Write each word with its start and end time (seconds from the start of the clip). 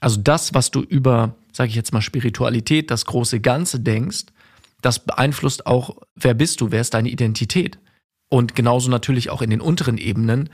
Also 0.00 0.20
das, 0.20 0.54
was 0.54 0.70
du 0.70 0.80
über, 0.80 1.34
sage 1.52 1.70
ich 1.70 1.74
jetzt 1.74 1.92
mal, 1.92 2.02
Spiritualität, 2.02 2.90
das 2.90 3.04
große 3.04 3.40
Ganze 3.40 3.80
denkst, 3.80 4.26
das 4.80 5.00
beeinflusst 5.00 5.66
auch, 5.66 5.96
wer 6.14 6.34
bist 6.34 6.60
du, 6.60 6.70
wer 6.70 6.80
ist 6.80 6.94
deine 6.94 7.08
Identität. 7.08 7.78
Und 8.28 8.54
genauso 8.54 8.90
natürlich 8.90 9.30
auch 9.30 9.42
in 9.42 9.50
den 9.50 9.60
unteren 9.60 9.98
Ebenen, 9.98 10.50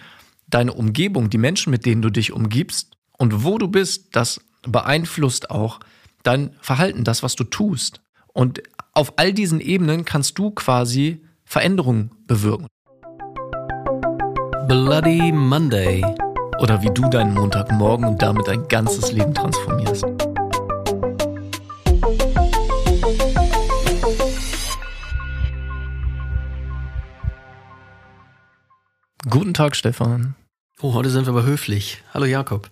deine 0.48 0.72
Umgebung, 0.72 1.30
die 1.30 1.38
Menschen, 1.38 1.70
mit 1.70 1.84
denen 1.84 2.02
du 2.02 2.10
dich 2.10 2.32
umgibst 2.32 2.96
und 3.18 3.44
wo 3.44 3.58
du 3.58 3.68
bist, 3.68 4.16
das 4.16 4.40
beeinflusst 4.62 5.50
auch 5.50 5.80
dein 6.22 6.54
Verhalten, 6.60 7.04
das, 7.04 7.22
was 7.22 7.36
du 7.36 7.44
tust. 7.44 8.00
Und 8.32 8.62
auf 8.92 9.14
all 9.16 9.32
diesen 9.32 9.60
Ebenen 9.60 10.04
kannst 10.04 10.38
du 10.38 10.50
quasi 10.50 11.22
Veränderungen 11.44 12.10
bewirken. 12.26 12.66
Bloody 14.66 15.30
Monday. 15.32 16.02
Oder 16.58 16.82
wie 16.82 16.90
du 16.94 17.08
deinen 17.10 17.34
Montagmorgen 17.34 18.06
und 18.06 18.22
damit 18.22 18.46
dein 18.46 18.66
ganzes 18.68 19.12
Leben 19.12 19.34
transformierst. 19.34 20.04
Guten 29.28 29.54
Tag, 29.54 29.74
Stefan. 29.74 30.36
Oh, 30.80 30.94
heute 30.94 31.10
sind 31.10 31.26
wir 31.26 31.30
aber 31.30 31.44
höflich. 31.44 32.02
Hallo 32.12 32.26
Jakob. 32.26 32.70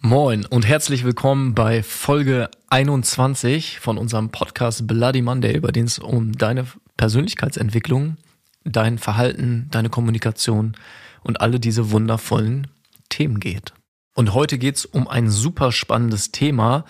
Moin 0.00 0.46
und 0.46 0.66
herzlich 0.66 1.04
willkommen 1.04 1.54
bei 1.54 1.82
Folge 1.82 2.50
21 2.70 3.78
von 3.80 3.98
unserem 3.98 4.30
Podcast 4.30 4.86
Bloody 4.86 5.22
Monday, 5.22 5.60
bei 5.60 5.70
dem 5.70 5.84
es 5.84 5.98
um 5.98 6.32
deine 6.32 6.66
Persönlichkeitsentwicklung, 6.96 8.16
dein 8.64 8.98
Verhalten, 8.98 9.68
deine 9.70 9.90
Kommunikation 9.90 10.76
und 11.22 11.40
alle 11.40 11.60
diese 11.60 11.90
wundervollen 11.90 12.68
Themen 13.08 13.40
geht. 13.40 13.72
Und 14.14 14.34
heute 14.34 14.58
geht 14.58 14.76
es 14.76 14.84
um 14.84 15.08
ein 15.08 15.30
super 15.30 15.72
spannendes 15.72 16.32
Thema, 16.32 16.84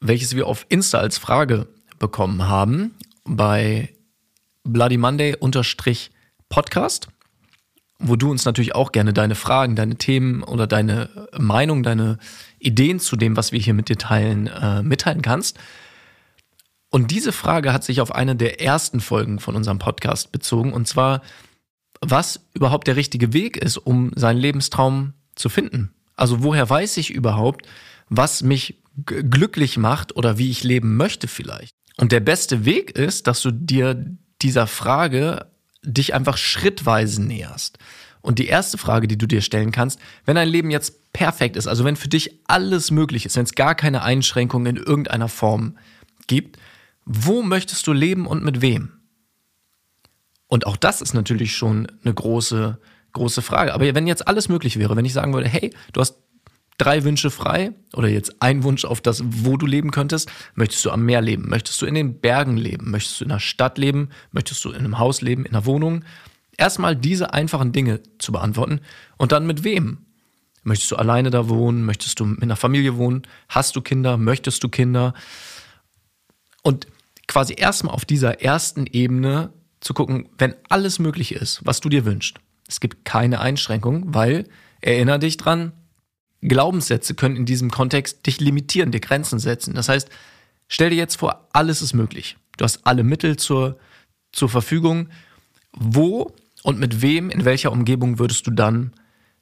welches 0.00 0.34
wir 0.34 0.46
auf 0.46 0.66
Insta 0.68 0.98
als 0.98 1.18
Frage 1.18 1.68
bekommen 1.98 2.48
haben 2.48 2.94
bei 3.24 3.90
Bloody 4.64 4.96
Monday 4.96 5.36
Podcast 6.48 7.08
wo 7.98 8.16
du 8.16 8.30
uns 8.30 8.44
natürlich 8.44 8.74
auch 8.74 8.92
gerne 8.92 9.12
deine 9.12 9.34
Fragen, 9.34 9.76
deine 9.76 9.96
Themen 9.96 10.42
oder 10.42 10.66
deine 10.66 11.28
Meinung, 11.36 11.82
deine 11.82 12.18
Ideen 12.58 13.00
zu 13.00 13.16
dem, 13.16 13.36
was 13.36 13.52
wir 13.52 13.60
hier 13.60 13.74
mit 13.74 13.88
dir 13.88 13.96
teilen, 13.96 14.48
äh, 14.48 14.82
mitteilen 14.82 15.22
kannst. 15.22 15.58
Und 16.90 17.10
diese 17.10 17.32
Frage 17.32 17.72
hat 17.72 17.84
sich 17.84 18.00
auf 18.00 18.14
eine 18.14 18.36
der 18.36 18.60
ersten 18.60 19.00
Folgen 19.00 19.40
von 19.40 19.56
unserem 19.56 19.78
Podcast 19.78 20.30
bezogen, 20.30 20.72
und 20.72 20.86
zwar, 20.86 21.22
was 22.10 22.40
überhaupt 22.54 22.86
der 22.86 22.96
richtige 22.96 23.32
Weg 23.32 23.56
ist, 23.56 23.76
um 23.76 24.12
seinen 24.14 24.38
Lebenstraum 24.38 25.12
zu 25.34 25.48
finden. 25.48 25.92
Also 26.16 26.42
woher 26.42 26.68
weiß 26.68 26.96
ich 26.96 27.10
überhaupt, 27.10 27.66
was 28.08 28.42
mich 28.42 28.82
glücklich 29.04 29.76
macht 29.76 30.16
oder 30.16 30.38
wie 30.38 30.50
ich 30.50 30.64
leben 30.64 30.96
möchte 30.96 31.28
vielleicht. 31.28 31.74
Und 31.96 32.12
der 32.12 32.20
beste 32.20 32.64
Weg 32.64 32.92
ist, 32.92 33.26
dass 33.26 33.42
du 33.42 33.50
dir 33.50 34.06
dieser 34.42 34.66
Frage 34.66 35.46
dich 35.82 36.14
einfach 36.14 36.36
schrittweise 36.36 37.22
näherst. 37.22 37.78
Und 38.22 38.38
die 38.38 38.46
erste 38.46 38.76
Frage, 38.76 39.06
die 39.06 39.18
du 39.18 39.26
dir 39.26 39.40
stellen 39.40 39.70
kannst, 39.70 40.00
wenn 40.24 40.34
dein 40.34 40.48
Leben 40.48 40.70
jetzt 40.70 41.12
perfekt 41.12 41.56
ist, 41.56 41.68
also 41.68 41.84
wenn 41.84 41.96
für 41.96 42.08
dich 42.08 42.40
alles 42.46 42.90
möglich 42.90 43.24
ist, 43.24 43.36
wenn 43.36 43.44
es 43.44 43.54
gar 43.54 43.74
keine 43.74 44.02
Einschränkungen 44.02 44.76
in 44.76 44.82
irgendeiner 44.82 45.28
Form 45.28 45.78
gibt, 46.26 46.58
wo 47.04 47.42
möchtest 47.42 47.86
du 47.86 47.92
leben 47.92 48.26
und 48.26 48.42
mit 48.42 48.60
wem? 48.60 48.95
Und 50.48 50.66
auch 50.66 50.76
das 50.76 51.00
ist 51.00 51.14
natürlich 51.14 51.56
schon 51.56 51.86
eine 52.04 52.14
große, 52.14 52.78
große 53.12 53.42
Frage. 53.42 53.74
Aber 53.74 53.94
wenn 53.94 54.06
jetzt 54.06 54.28
alles 54.28 54.48
möglich 54.48 54.78
wäre, 54.78 54.96
wenn 54.96 55.04
ich 55.04 55.12
sagen 55.12 55.34
würde, 55.34 55.48
hey, 55.48 55.74
du 55.92 56.00
hast 56.00 56.16
drei 56.78 57.04
Wünsche 57.04 57.30
frei 57.30 57.72
oder 57.94 58.08
jetzt 58.08 58.42
ein 58.42 58.62
Wunsch 58.62 58.84
auf 58.84 59.00
das, 59.00 59.22
wo 59.24 59.56
du 59.56 59.66
leben 59.66 59.90
könntest. 59.90 60.30
Möchtest 60.54 60.84
du 60.84 60.90
am 60.90 61.04
Meer 61.04 61.20
leben? 61.20 61.48
Möchtest 61.48 61.80
du 61.80 61.86
in 61.86 61.94
den 61.94 62.20
Bergen 62.20 62.56
leben? 62.56 62.90
Möchtest 62.90 63.20
du 63.20 63.24
in 63.24 63.30
der 63.30 63.40
Stadt 63.40 63.78
leben? 63.78 64.10
Möchtest 64.32 64.64
du 64.64 64.70
in 64.70 64.78
einem 64.78 64.98
Haus 64.98 65.22
leben, 65.22 65.46
in 65.46 65.54
einer 65.54 65.66
Wohnung? 65.66 66.04
Erstmal 66.58 66.96
diese 66.96 67.32
einfachen 67.32 67.72
Dinge 67.72 68.00
zu 68.18 68.32
beantworten 68.32 68.80
und 69.16 69.32
dann 69.32 69.46
mit 69.46 69.64
wem? 69.64 69.98
Möchtest 70.62 70.90
du 70.90 70.96
alleine 70.96 71.30
da 71.30 71.48
wohnen? 71.48 71.84
Möchtest 71.84 72.18
du 72.18 72.24
mit 72.24 72.42
einer 72.42 72.56
Familie 72.56 72.96
wohnen? 72.96 73.22
Hast 73.48 73.76
du 73.76 73.80
Kinder? 73.80 74.16
Möchtest 74.16 74.64
du 74.64 74.68
Kinder? 74.68 75.14
Und 76.62 76.88
quasi 77.28 77.54
erstmal 77.56 77.94
auf 77.94 78.04
dieser 78.04 78.42
ersten 78.42 78.86
Ebene 78.86 79.52
zu 79.80 79.94
gucken, 79.94 80.28
wenn 80.38 80.54
alles 80.68 80.98
möglich 80.98 81.32
ist, 81.32 81.60
was 81.64 81.80
du 81.80 81.88
dir 81.88 82.04
wünschst. 82.04 82.38
Es 82.68 82.80
gibt 82.80 83.04
keine 83.04 83.40
Einschränkung, 83.40 84.14
weil 84.14 84.44
erinnere 84.80 85.18
dich 85.20 85.36
dran, 85.36 85.72
Glaubenssätze 86.42 87.14
können 87.14 87.36
in 87.36 87.46
diesem 87.46 87.70
Kontext 87.70 88.26
dich 88.26 88.40
limitieren, 88.40 88.92
dir 88.92 89.00
Grenzen 89.00 89.38
setzen. 89.38 89.74
Das 89.74 89.88
heißt, 89.88 90.08
stell 90.68 90.90
dir 90.90 90.96
jetzt 90.96 91.16
vor, 91.16 91.48
alles 91.52 91.82
ist 91.82 91.94
möglich. 91.94 92.36
Du 92.56 92.64
hast 92.64 92.86
alle 92.86 93.04
Mittel 93.04 93.36
zur, 93.36 93.78
zur 94.32 94.48
Verfügung. 94.48 95.08
Wo 95.72 96.32
und 96.62 96.78
mit 96.78 97.02
wem, 97.02 97.30
in 97.30 97.44
welcher 97.44 97.72
Umgebung 97.72 98.18
würdest 98.18 98.46
du 98.46 98.50
dann 98.50 98.92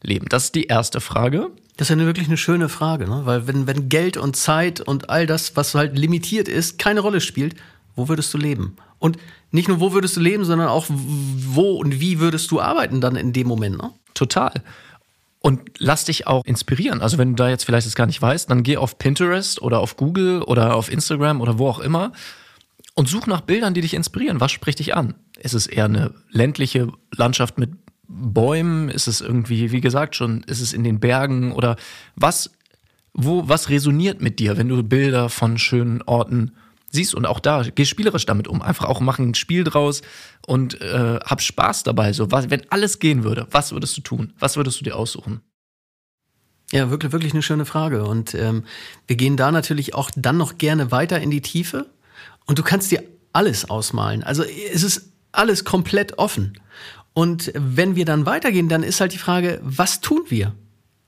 leben? 0.03 0.27
Das 0.29 0.45
ist 0.45 0.55
die 0.55 0.65
erste 0.65 1.01
Frage. 1.01 1.51
Das 1.77 1.91
ist 1.91 1.99
ja 1.99 2.05
wirklich 2.05 2.29
eine 2.29 2.37
schöne 2.37 2.69
Frage, 2.69 3.09
ne? 3.09 3.23
weil 3.25 3.47
wenn, 3.47 3.67
wenn 3.67 3.89
Geld 3.89 4.17
und 4.17 4.37
Zeit 4.37 4.81
und 4.81 5.11
all 5.11 5.27
das, 5.27 5.57
was 5.57 5.75
halt 5.75 5.99
limitiert 5.99 6.49
ist, 6.49 6.79
keine 6.79 7.01
Rolle 7.01 7.21
spielt, 7.21 7.57
wo 7.97 8.09
würdest 8.09 8.33
du 8.33 8.39
leben? 8.39 8.77
Und 8.99 9.19
nicht 9.55 9.69
nur, 9.69 9.79
wo 9.79 9.93
würdest 9.93 10.17
du 10.17 10.21
leben, 10.21 10.45
sondern 10.45 10.67
auch, 10.67 10.87
wo 10.89 11.77
und 11.77 12.01
wie 12.01 12.19
würdest 12.19 12.51
du 12.51 12.61
arbeiten 12.61 13.01
dann 13.01 13.15
in 13.15 13.33
dem 13.33 13.47
Moment? 13.47 13.79
Ne? 13.79 13.93
Total. 14.13 14.53
Und 15.39 15.61
lass 15.79 16.05
dich 16.05 16.27
auch 16.27 16.45
inspirieren. 16.45 17.01
Also 17.01 17.19
wenn 17.19 17.31
du 17.31 17.35
da 17.37 17.49
jetzt 17.49 17.65
vielleicht 17.65 17.87
das 17.87 17.95
gar 17.95 18.07
nicht 18.07 18.21
weißt, 18.21 18.51
dann 18.51 18.65
geh 18.65 18.77
auf 18.77 18.99
Pinterest 18.99 19.63
oder 19.63 19.79
auf 19.79 19.97
Google 19.97 20.43
oder 20.43 20.75
auf 20.75 20.91
Instagram 20.91 21.41
oder 21.41 21.57
wo 21.57 21.69
auch 21.69 21.79
immer 21.79 22.11
und 22.95 23.09
such 23.09 23.29
nach 23.29 23.43
Bildern, 23.43 23.75
die 23.75 23.81
dich 23.81 23.95
inspirieren. 23.95 24.41
Was 24.41 24.51
spricht 24.51 24.81
dich 24.81 24.97
an? 24.97 25.15
Ist 25.39 25.55
es 25.55 25.69
eher 25.69 25.85
eine 25.85 26.13
ländliche 26.31 26.89
Landschaft 27.15 27.57
mit 27.57 27.71
Bäumen? 28.09 28.89
Ist 28.89 29.07
es 29.07 29.21
irgendwie, 29.21 29.71
wie 29.71 29.81
gesagt 29.81 30.17
schon, 30.17 30.43
ist 30.49 30.63
es 30.63 30.73
in 30.73 30.83
den 30.83 30.99
Bergen 30.99 31.53
oder 31.53 31.77
was, 32.17 32.51
wo, 33.13 33.49
was 33.49 33.69
resoniert 33.69 34.21
mit 34.21 34.41
dir, 34.41 34.57
wenn 34.57 34.69
du 34.69 34.83
Bilder 34.83 35.29
von 35.29 35.59
schönen 35.59 36.03
Orten 36.03 36.55
siehst 36.95 37.15
und 37.15 37.27
auch 37.27 37.41
da, 37.41 37.63
geh 37.75 37.85
spielerisch 37.85 38.27
damit 38.27 38.49
um. 38.49 38.63
Einfach 38.63 38.87
auch 38.87 39.01
machen 39.01 39.31
ein 39.31 39.35
Spiel 39.35 39.65
draus 39.65 40.03
und 40.47 40.81
äh, 40.81 41.19
hab 41.25 41.43
Spaß 41.43 41.83
dabei. 41.83 42.13
So, 42.13 42.31
was, 42.31 42.51
wenn 42.51 42.63
alles 42.71 42.99
gehen 42.99 43.25
würde, 43.25 43.47
was 43.51 43.73
würdest 43.73 43.97
du 43.97 44.01
tun? 44.01 44.33
Was 44.39 44.57
würdest 44.57 44.81
du 44.81 44.85
dir 44.85 44.97
aussuchen? 44.97 45.41
Ja, 46.73 46.91
wirklich, 46.91 47.13
wirklich 47.13 47.33
eine 47.35 47.43
schöne 47.43 47.67
Frage. 47.67 48.05
Und 48.05 48.35
ähm, 48.35 48.65
wir 49.07 49.17
gehen 49.17 49.37
da 49.37 49.53
natürlich 49.53 49.95
auch 49.95 50.11
dann 50.17 50.39
noch 50.39 50.59
gerne 50.59 50.91
weiter 50.91 51.21
in 51.21 51.31
die 51.31 51.43
Tiefe. 51.43 51.91
Und 52.47 52.59
du 52.59 52.63
kannst 52.63 52.91
dir 52.91 53.03
alles 53.33 53.69
ausmalen. 53.69 54.23
Also 54.23 54.43
es 54.43 54.83
ist 54.83 55.13
alles 55.33 55.65
komplett 55.65 56.19
offen. 56.19 56.59
Und 57.13 57.53
wenn 57.55 57.97
wir 57.97 58.05
dann 58.05 58.27
weitergehen, 58.27 58.69
dann 58.69 58.83
ist 58.83 59.01
halt 59.01 59.13
die 59.13 59.19
Frage, 59.19 59.61
was 59.63 60.01
tun 60.01 60.23
wir? 60.29 60.55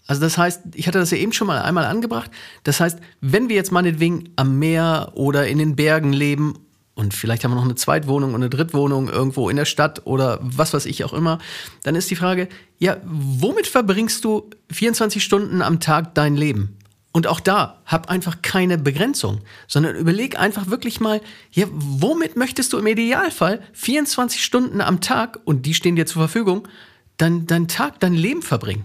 Also 0.06 0.20
das 0.20 0.38
heißt, 0.38 0.62
ich 0.74 0.86
hatte 0.86 0.98
das 0.98 1.10
ja 1.10 1.18
eben 1.18 1.32
schon 1.32 1.46
mal 1.46 1.60
einmal 1.60 1.84
angebracht. 1.84 2.30
Das 2.64 2.80
heißt, 2.80 2.98
wenn 3.20 3.48
wir 3.48 3.56
jetzt 3.56 3.72
meinetwegen 3.72 4.30
am 4.36 4.58
Meer 4.58 5.12
oder 5.14 5.46
in 5.48 5.58
den 5.58 5.76
Bergen 5.76 6.12
leben 6.12 6.54
und 6.94 7.12
vielleicht 7.12 7.44
haben 7.44 7.50
wir 7.50 7.56
noch 7.56 7.64
eine 7.64 7.74
Zweitwohnung 7.74 8.30
und 8.30 8.42
eine 8.42 8.50
Drittwohnung 8.50 9.08
irgendwo 9.08 9.50
in 9.50 9.56
der 9.56 9.66
Stadt 9.66 10.06
oder 10.06 10.38
was 10.40 10.72
weiß 10.72 10.86
ich 10.86 11.04
auch 11.04 11.12
immer, 11.12 11.38
dann 11.82 11.94
ist 11.94 12.10
die 12.10 12.16
Frage, 12.16 12.48
ja, 12.78 12.96
womit 13.04 13.66
verbringst 13.66 14.24
du 14.24 14.48
24 14.72 15.22
Stunden 15.22 15.60
am 15.60 15.80
Tag 15.80 16.14
dein 16.14 16.36
Leben? 16.36 16.78
Und 17.12 17.26
auch 17.26 17.40
da, 17.40 17.80
hab 17.86 18.10
einfach 18.10 18.42
keine 18.42 18.76
Begrenzung, 18.76 19.40
sondern 19.66 19.96
überleg 19.96 20.38
einfach 20.38 20.68
wirklich 20.68 21.00
mal, 21.00 21.22
ja, 21.50 21.66
womit 21.70 22.36
möchtest 22.36 22.72
du 22.72 22.78
im 22.78 22.86
Idealfall 22.86 23.62
24 23.72 24.44
Stunden 24.44 24.82
am 24.82 25.00
Tag, 25.00 25.40
und 25.44 25.64
die 25.64 25.72
stehen 25.72 25.96
dir 25.96 26.04
zur 26.04 26.20
Verfügung, 26.20 26.68
dein, 27.16 27.46
dein 27.46 27.68
Tag, 27.68 28.00
dein 28.00 28.12
Leben 28.12 28.42
verbringen? 28.42 28.84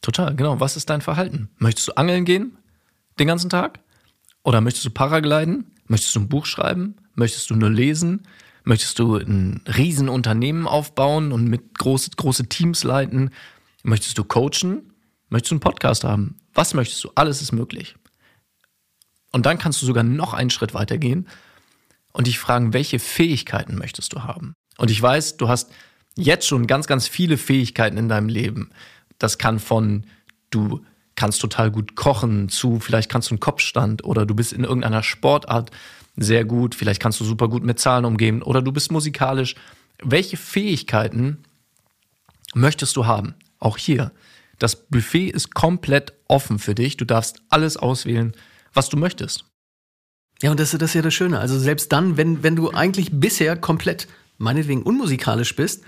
Total, 0.00 0.34
genau. 0.34 0.60
Was 0.60 0.76
ist 0.76 0.90
dein 0.90 1.00
Verhalten? 1.00 1.50
Möchtest 1.58 1.88
du 1.88 1.92
angeln 1.92 2.24
gehen 2.24 2.56
den 3.18 3.28
ganzen 3.28 3.50
Tag? 3.50 3.80
Oder 4.42 4.60
möchtest 4.60 4.86
du 4.86 4.90
Paragliden? 4.90 5.72
Möchtest 5.86 6.14
du 6.16 6.20
ein 6.20 6.28
Buch 6.28 6.46
schreiben? 6.46 6.96
Möchtest 7.14 7.50
du 7.50 7.54
nur 7.54 7.70
lesen? 7.70 8.26
Möchtest 8.64 8.98
du 8.98 9.16
ein 9.16 9.62
Riesenunternehmen 9.66 10.66
aufbauen 10.66 11.32
und 11.32 11.44
mit 11.44 11.78
große, 11.78 12.10
große 12.16 12.48
Teams 12.48 12.84
leiten? 12.84 13.30
Möchtest 13.82 14.16
du 14.18 14.24
coachen? 14.24 14.92
Möchtest 15.28 15.50
du 15.50 15.54
einen 15.54 15.60
Podcast 15.60 16.04
haben? 16.04 16.38
Was 16.54 16.74
möchtest 16.74 17.04
du? 17.04 17.10
Alles 17.14 17.42
ist 17.42 17.52
möglich. 17.52 17.96
Und 19.32 19.46
dann 19.46 19.58
kannst 19.58 19.80
du 19.80 19.86
sogar 19.86 20.02
noch 20.02 20.34
einen 20.34 20.50
Schritt 20.50 20.74
weiter 20.74 20.98
gehen 20.98 21.28
und 22.12 22.26
dich 22.26 22.38
fragen, 22.38 22.72
welche 22.72 22.98
Fähigkeiten 22.98 23.76
möchtest 23.76 24.12
du 24.12 24.24
haben? 24.24 24.54
Und 24.76 24.90
ich 24.90 25.00
weiß, 25.00 25.36
du 25.36 25.48
hast 25.48 25.70
jetzt 26.16 26.46
schon 26.46 26.66
ganz, 26.66 26.86
ganz 26.86 27.06
viele 27.06 27.36
Fähigkeiten 27.36 27.96
in 27.96 28.08
deinem 28.08 28.28
Leben. 28.28 28.70
Das 29.20 29.38
kann 29.38 29.60
von 29.60 30.06
du 30.50 30.84
kannst 31.14 31.40
total 31.40 31.70
gut 31.70 31.94
kochen 31.94 32.48
zu 32.48 32.80
vielleicht 32.80 33.08
kannst 33.08 33.30
du 33.30 33.34
einen 33.34 33.40
Kopfstand 33.40 34.04
oder 34.04 34.26
du 34.26 34.34
bist 34.34 34.52
in 34.52 34.64
irgendeiner 34.64 35.04
Sportart 35.04 35.70
sehr 36.16 36.44
gut, 36.44 36.74
vielleicht 36.74 37.00
kannst 37.00 37.20
du 37.20 37.24
super 37.24 37.48
gut 37.48 37.64
mit 37.64 37.78
Zahlen 37.78 38.04
umgehen 38.04 38.42
oder 38.42 38.62
du 38.62 38.72
bist 38.72 38.92
musikalisch. 38.92 39.54
Welche 40.02 40.36
Fähigkeiten 40.36 41.38
möchtest 42.54 42.96
du 42.96 43.06
haben? 43.06 43.34
Auch 43.58 43.78
hier. 43.78 44.12
Das 44.58 44.76
Buffet 44.76 45.30
ist 45.30 45.54
komplett 45.54 46.12
offen 46.28 46.58
für 46.58 46.74
dich. 46.74 46.96
Du 46.96 47.04
darfst 47.04 47.40
alles 47.48 47.76
auswählen, 47.76 48.32
was 48.74 48.88
du 48.88 48.96
möchtest. 48.96 49.44
Ja, 50.42 50.50
und 50.50 50.60
das, 50.60 50.72
das 50.72 50.90
ist 50.90 50.94
ja 50.94 51.02
das 51.02 51.14
Schöne. 51.14 51.38
Also 51.38 51.58
selbst 51.58 51.92
dann, 51.92 52.16
wenn, 52.16 52.42
wenn 52.42 52.56
du 52.56 52.70
eigentlich 52.70 53.10
bisher 53.12 53.56
komplett, 53.56 54.08
meinetwegen 54.38 54.82
unmusikalisch 54.82 55.54
bist, 55.56 55.84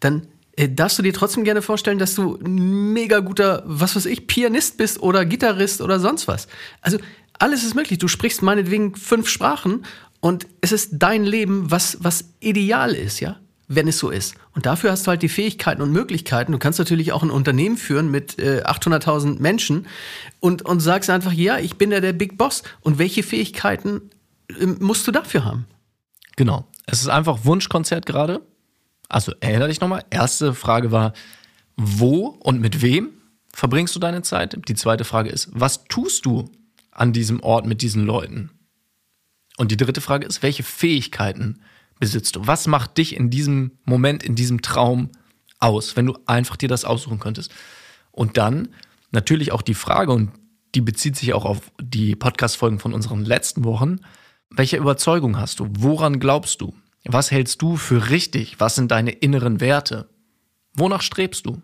dann 0.00 0.26
darfst 0.56 0.98
du 0.98 1.02
dir 1.02 1.12
trotzdem 1.12 1.44
gerne 1.44 1.60
vorstellen, 1.62 1.98
dass 1.98 2.14
du 2.14 2.38
ein 2.42 2.92
mega 2.92 3.20
guter, 3.20 3.62
was 3.66 3.94
weiß 3.94 4.06
ich, 4.06 4.26
Pianist 4.26 4.78
bist 4.78 5.00
oder 5.02 5.24
Gitarrist 5.26 5.82
oder 5.82 6.00
sonst 6.00 6.28
was. 6.28 6.48
Also 6.80 6.98
alles 7.38 7.62
ist 7.62 7.74
möglich. 7.74 7.98
Du 7.98 8.08
sprichst 8.08 8.42
meinetwegen 8.42 8.94
fünf 8.94 9.28
Sprachen 9.28 9.84
und 10.20 10.46
es 10.62 10.72
ist 10.72 10.90
dein 10.94 11.24
Leben, 11.24 11.70
was, 11.70 11.98
was 12.00 12.32
ideal 12.40 12.94
ist, 12.94 13.20
ja? 13.20 13.36
Wenn 13.68 13.88
es 13.88 13.98
so 13.98 14.10
ist. 14.10 14.36
Und 14.54 14.64
dafür 14.64 14.92
hast 14.92 15.06
du 15.06 15.10
halt 15.10 15.22
die 15.22 15.28
Fähigkeiten 15.28 15.82
und 15.82 15.90
Möglichkeiten. 15.90 16.52
Du 16.52 16.58
kannst 16.58 16.78
natürlich 16.78 17.12
auch 17.12 17.22
ein 17.24 17.30
Unternehmen 17.30 17.76
führen 17.76 18.10
mit 18.10 18.38
äh, 18.38 18.62
800.000 18.64 19.40
Menschen 19.40 19.88
und, 20.38 20.62
und 20.62 20.80
sagst 20.80 21.10
einfach, 21.10 21.32
ja, 21.32 21.58
ich 21.58 21.76
bin 21.76 21.90
ja 21.90 22.00
der 22.00 22.12
Big 22.12 22.38
Boss. 22.38 22.62
Und 22.80 22.98
welche 22.98 23.24
Fähigkeiten 23.24 24.02
äh, 24.48 24.66
musst 24.66 25.06
du 25.06 25.12
dafür 25.12 25.44
haben? 25.44 25.66
Genau. 26.36 26.66
Es 26.86 27.00
ist 27.00 27.08
einfach 27.08 27.44
Wunschkonzert 27.44 28.06
gerade. 28.06 28.40
Also 29.08 29.32
erinnere 29.40 29.68
dich 29.68 29.80
nochmal. 29.80 30.04
Erste 30.10 30.54
Frage 30.54 30.92
war, 30.92 31.12
wo 31.76 32.26
und 32.40 32.60
mit 32.60 32.82
wem 32.82 33.10
verbringst 33.52 33.94
du 33.94 34.00
deine 34.00 34.22
Zeit? 34.22 34.56
Die 34.68 34.74
zweite 34.74 35.04
Frage 35.04 35.30
ist, 35.30 35.48
was 35.52 35.84
tust 35.84 36.26
du 36.26 36.50
an 36.90 37.12
diesem 37.12 37.42
Ort 37.42 37.66
mit 37.66 37.82
diesen 37.82 38.04
Leuten? 38.04 38.50
Und 39.56 39.70
die 39.70 39.76
dritte 39.76 40.00
Frage 40.00 40.26
ist, 40.26 40.42
welche 40.42 40.62
Fähigkeiten 40.62 41.60
besitzt 41.98 42.36
du? 42.36 42.46
Was 42.46 42.66
macht 42.66 42.98
dich 42.98 43.16
in 43.16 43.30
diesem 43.30 43.78
Moment, 43.84 44.22
in 44.22 44.34
diesem 44.34 44.62
Traum 44.62 45.10
aus, 45.58 45.96
wenn 45.96 46.06
du 46.06 46.18
einfach 46.26 46.56
dir 46.56 46.68
das 46.68 46.84
aussuchen 46.84 47.18
könntest? 47.18 47.52
Und 48.10 48.36
dann 48.36 48.68
natürlich 49.10 49.52
auch 49.52 49.62
die 49.62 49.74
Frage, 49.74 50.12
und 50.12 50.32
die 50.74 50.80
bezieht 50.80 51.16
sich 51.16 51.32
auch 51.32 51.44
auf 51.44 51.70
die 51.80 52.16
Podcast-Folgen 52.16 52.78
von 52.78 52.92
unseren 52.92 53.24
letzten 53.24 53.64
Wochen, 53.64 54.00
welche 54.50 54.76
Überzeugung 54.76 55.38
hast 55.38 55.60
du? 55.60 55.68
Woran 55.70 56.20
glaubst 56.20 56.60
du? 56.60 56.74
Was 57.08 57.30
hältst 57.30 57.62
du 57.62 57.76
für 57.76 58.10
richtig? 58.10 58.58
Was 58.58 58.74
sind 58.74 58.90
deine 58.90 59.10
inneren 59.10 59.60
Werte? 59.60 60.08
Wonach 60.74 61.02
strebst 61.02 61.46
du? 61.46 61.62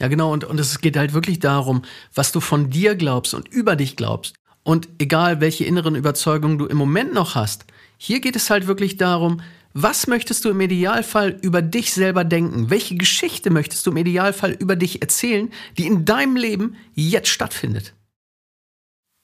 Ja, 0.00 0.08
genau, 0.08 0.32
und, 0.32 0.44
und 0.44 0.60
es 0.60 0.80
geht 0.80 0.96
halt 0.96 1.12
wirklich 1.12 1.40
darum, 1.40 1.82
was 2.14 2.30
du 2.30 2.40
von 2.40 2.70
dir 2.70 2.94
glaubst 2.94 3.34
und 3.34 3.48
über 3.48 3.74
dich 3.74 3.96
glaubst. 3.96 4.34
Und 4.62 4.88
egal, 4.98 5.40
welche 5.40 5.64
inneren 5.64 5.94
Überzeugungen 5.94 6.58
du 6.58 6.66
im 6.66 6.76
Moment 6.76 7.14
noch 7.14 7.34
hast, 7.34 7.64
hier 7.96 8.20
geht 8.20 8.36
es 8.36 8.50
halt 8.50 8.66
wirklich 8.66 8.96
darum, 8.96 9.40
was 9.74 10.06
möchtest 10.06 10.44
du 10.44 10.50
im 10.50 10.60
Idealfall 10.60 11.38
über 11.42 11.62
dich 11.62 11.92
selber 11.92 12.24
denken? 12.24 12.70
Welche 12.70 12.96
Geschichte 12.96 13.50
möchtest 13.50 13.86
du 13.86 13.90
im 13.90 13.96
Idealfall 13.96 14.52
über 14.52 14.76
dich 14.76 15.02
erzählen, 15.02 15.50
die 15.76 15.86
in 15.86 16.04
deinem 16.04 16.36
Leben 16.36 16.76
jetzt 16.94 17.28
stattfindet? 17.28 17.94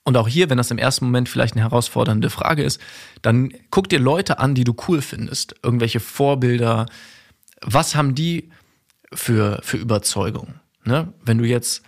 Und 0.04 0.18
auch 0.18 0.28
hier, 0.28 0.50
wenn 0.50 0.58
das 0.58 0.70
im 0.70 0.78
ersten 0.78 1.06
Moment 1.06 1.28
vielleicht 1.28 1.54
eine 1.54 1.62
herausfordernde 1.62 2.28
Frage 2.28 2.62
ist, 2.62 2.80
dann 3.22 3.52
guck 3.70 3.88
dir 3.88 3.98
Leute 3.98 4.38
an, 4.38 4.54
die 4.54 4.64
du 4.64 4.76
cool 4.86 5.00
findest. 5.00 5.56
Irgendwelche 5.62 5.98
Vorbilder. 5.98 6.86
Was 7.62 7.94
haben 7.94 8.14
die 8.14 8.50
für, 9.12 9.60
für 9.62 9.78
Überzeugungen? 9.78 10.60
Ne? 10.84 11.12
Wenn 11.24 11.38
du 11.38 11.44
jetzt 11.44 11.82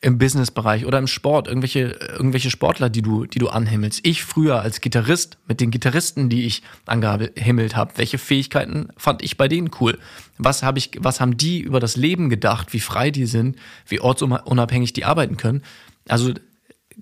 im 0.00 0.18
Businessbereich 0.18 0.86
oder 0.86 0.98
im 0.98 1.08
Sport, 1.08 1.48
irgendwelche, 1.48 1.98
irgendwelche 2.12 2.50
Sportler, 2.50 2.88
die 2.88 3.02
du, 3.02 3.26
die 3.26 3.40
du 3.40 3.48
anhimmelst. 3.48 4.00
Ich 4.04 4.22
früher 4.22 4.60
als 4.60 4.80
Gitarrist, 4.80 5.38
mit 5.48 5.60
den 5.60 5.72
Gitarristen, 5.72 6.28
die 6.28 6.46
ich 6.46 6.62
angehimmelt 6.86 7.74
habe, 7.74 7.94
welche 7.96 8.18
Fähigkeiten 8.18 8.90
fand 8.96 9.22
ich 9.22 9.36
bei 9.36 9.48
denen 9.48 9.70
cool? 9.80 9.98
Was 10.36 10.62
habe 10.62 10.78
ich, 10.78 10.92
was 11.00 11.20
haben 11.20 11.36
die 11.36 11.60
über 11.60 11.80
das 11.80 11.96
Leben 11.96 12.28
gedacht, 12.28 12.72
wie 12.72 12.80
frei 12.80 13.10
die 13.10 13.26
sind, 13.26 13.56
wie 13.88 13.98
ortsunabhängig 13.98 14.92
die 14.92 15.04
arbeiten 15.04 15.36
können? 15.36 15.62
Also 16.06 16.32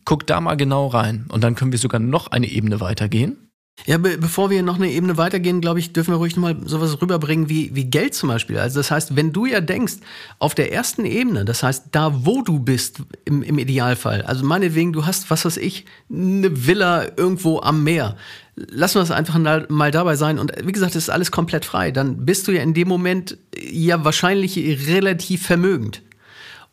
guck 0.05 0.27
da 0.27 0.41
mal 0.41 0.57
genau 0.57 0.87
rein 0.87 1.27
und 1.29 1.43
dann 1.43 1.55
können 1.55 1.73
wir 1.73 1.79
sogar 1.79 2.01
noch 2.01 2.29
eine 2.29 2.49
Ebene 2.49 2.81
weitergehen. 2.81 3.47
Ja, 3.85 3.99
be 3.99 4.17
bevor 4.17 4.49
wir 4.49 4.63
noch 4.63 4.77
eine 4.77 4.91
Ebene 4.91 5.19
weitergehen, 5.19 5.61
glaube 5.61 5.81
ich, 5.81 5.93
dürfen 5.93 6.15
wir 6.15 6.17
ruhig 6.17 6.35
nochmal 6.35 6.57
sowas 6.65 7.01
rüberbringen 7.03 7.51
wie, 7.51 7.75
wie 7.75 7.85
Geld 7.85 8.15
zum 8.15 8.31
Beispiel. 8.31 8.59
Also 8.59 8.81
das 8.81 8.91
heißt, 8.91 9.17
wenn 9.17 9.33
du 9.33 9.45
ja 9.45 9.61
denkst, 9.61 9.97
auf 10.39 10.55
der 10.55 10.73
ersten 10.73 11.05
Ebene, 11.05 11.45
das 11.45 11.63
heißt, 11.63 11.89
da 11.93 12.25
wo 12.25 12.41
du 12.41 12.59
bist, 12.59 13.03
im, 13.27 13.43
im 13.43 13.59
Idealfall, 13.59 14.23
also 14.23 14.45
meinetwegen, 14.47 14.95
du 14.95 15.05
hast, 15.05 15.31
was 15.31 15.45
weiß 15.45 15.59
ich, 15.59 15.85
eine 16.11 16.67
Villa 16.67 17.07
irgendwo 17.17 17.61
am 17.61 17.85
Meer. 17.85 18.17
Lassen 18.57 18.95
wir 18.95 19.03
es 19.03 19.11
einfach 19.11 19.39
mal 19.69 19.91
dabei 19.91 20.17
sein. 20.17 20.39
Und 20.39 20.53
wie 20.65 20.73
gesagt, 20.73 20.97
es 20.97 21.05
ist 21.05 21.11
alles 21.11 21.31
komplett 21.31 21.67
frei. 21.67 21.91
Dann 21.91 22.25
bist 22.25 22.49
du 22.49 22.53
ja 22.53 22.63
in 22.63 22.73
dem 22.73 22.89
Moment 22.89 23.37
ja 23.61 24.03
wahrscheinlich 24.03 24.57
relativ 24.89 25.47
vermögend. 25.47 26.01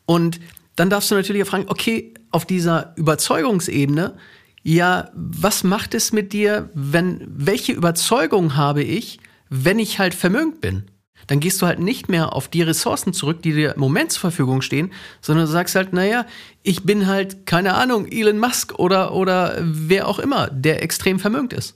Und 0.06 0.40
dann 0.76 0.88
darfst 0.88 1.10
du 1.10 1.14
natürlich 1.14 1.46
fragen, 1.46 1.66
okay, 1.68 2.14
auf 2.34 2.44
dieser 2.44 2.92
Überzeugungsebene, 2.96 4.14
ja, 4.62 5.10
was 5.14 5.62
macht 5.62 5.94
es 5.94 6.12
mit 6.12 6.32
dir, 6.32 6.68
wenn, 6.74 7.20
welche 7.28 7.72
Überzeugung 7.72 8.56
habe 8.56 8.82
ich, 8.82 9.20
wenn 9.50 9.78
ich 9.78 9.98
halt 9.98 10.14
vermögend 10.14 10.60
bin? 10.60 10.84
Dann 11.26 11.40
gehst 11.40 11.62
du 11.62 11.66
halt 11.66 11.78
nicht 11.78 12.08
mehr 12.08 12.34
auf 12.34 12.48
die 12.48 12.62
Ressourcen 12.62 13.12
zurück, 13.12 13.42
die 13.42 13.52
dir 13.52 13.74
im 13.74 13.80
Moment 13.80 14.12
zur 14.12 14.22
Verfügung 14.22 14.62
stehen, 14.62 14.92
sondern 15.20 15.46
du 15.46 15.52
sagst 15.52 15.74
halt, 15.74 15.92
naja, 15.92 16.26
ich 16.62 16.82
bin 16.82 17.06
halt, 17.06 17.46
keine 17.46 17.74
Ahnung, 17.74 18.06
Elon 18.06 18.38
Musk 18.38 18.78
oder, 18.78 19.14
oder 19.14 19.56
wer 19.60 20.08
auch 20.08 20.18
immer, 20.18 20.48
der 20.50 20.82
extrem 20.82 21.18
vermögend 21.18 21.52
ist. 21.52 21.74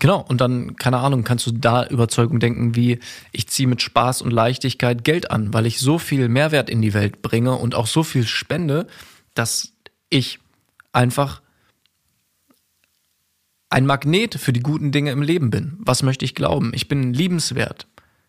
Genau, 0.00 0.24
und 0.28 0.40
dann, 0.40 0.76
keine 0.76 0.98
Ahnung, 0.98 1.24
kannst 1.24 1.46
du 1.46 1.50
da 1.50 1.86
Überzeugung 1.86 2.38
denken, 2.38 2.76
wie 2.76 3.00
ich 3.32 3.48
ziehe 3.48 3.68
mit 3.68 3.82
Spaß 3.82 4.22
und 4.22 4.30
Leichtigkeit 4.30 5.02
Geld 5.02 5.30
an, 5.30 5.52
weil 5.52 5.66
ich 5.66 5.80
so 5.80 5.98
viel 5.98 6.28
Mehrwert 6.28 6.70
in 6.70 6.82
die 6.82 6.94
Welt 6.94 7.20
bringe 7.20 7.56
und 7.56 7.74
auch 7.74 7.88
so 7.88 8.04
viel 8.04 8.26
spende, 8.26 8.86
dass 9.34 9.72
ich 10.10 10.40
einfach 10.92 11.42
ein 13.70 13.86
Magnet 13.86 14.34
für 14.34 14.52
die 14.52 14.60
guten 14.60 14.92
Dinge 14.92 15.10
im 15.10 15.22
Leben 15.22 15.50
bin. 15.50 15.76
Was 15.80 16.02
möchte 16.02 16.24
ich 16.24 16.34
glauben? 16.34 16.72
Ich 16.74 16.88
bin 16.88 17.12
liebenswert. 17.12 17.86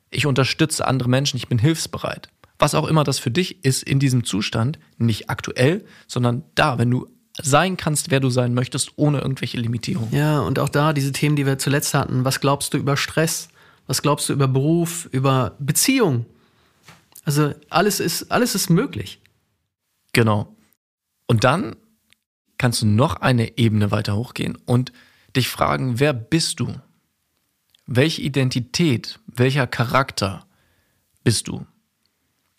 Ich 0.09 0.25
unterstütze 0.25 0.85
andere 0.85 1.09
Menschen. 1.09 1.37
Ich 1.37 1.47
bin 1.47 1.59
hilfsbereit. 1.59 2.29
Was 2.57 2.75
auch 2.75 2.87
immer 2.87 3.05
das 3.05 3.19
für 3.19 3.31
dich 3.31 3.63
ist 3.63 3.83
in 3.83 3.99
diesem 3.99 4.25
Zustand, 4.25 4.79
nicht 4.97 5.29
aktuell, 5.29 5.85
sondern 6.07 6.43
da, 6.55 6.77
wenn 6.77 6.91
du 6.91 7.07
sein 7.41 7.77
kannst, 7.77 8.11
wer 8.11 8.19
du 8.19 8.29
sein 8.29 8.53
möchtest, 8.53 8.91
ohne 8.97 9.21
irgendwelche 9.21 9.57
Limitierungen. 9.57 10.13
Ja, 10.13 10.41
und 10.41 10.59
auch 10.59 10.67
da 10.67 10.91
diese 10.91 11.13
Themen, 11.13 11.37
die 11.37 11.45
wir 11.45 11.57
zuletzt 11.57 11.93
hatten. 11.93 12.25
Was 12.25 12.41
glaubst 12.41 12.73
du 12.73 12.77
über 12.77 12.97
Stress? 12.97 13.47
Was 13.87 14.01
glaubst 14.01 14.27
du 14.27 14.33
über 14.33 14.49
Beruf, 14.49 15.07
über 15.11 15.55
Beziehung? 15.59 16.25
Also 17.23 17.53
alles 17.69 18.01
ist, 18.01 18.29
alles 18.31 18.55
ist 18.55 18.69
möglich. 18.69 19.21
Genau. 20.11 20.53
Und 21.29 21.43
dann 21.43 21.75
kannst 22.57 22.81
du 22.81 22.87
noch 22.87 23.17
eine 23.17 23.59
Ebene 23.59 23.91
weiter 23.91 24.15
hochgehen 24.15 24.57
und 24.65 24.91
dich 25.35 25.47
fragen, 25.47 25.99
wer 25.99 26.11
bist 26.11 26.59
du? 26.59 26.73
Welche 27.85 28.23
Identität, 28.23 29.19
welcher 29.27 29.67
Charakter 29.67 30.47
bist 31.23 31.47
du? 31.47 31.67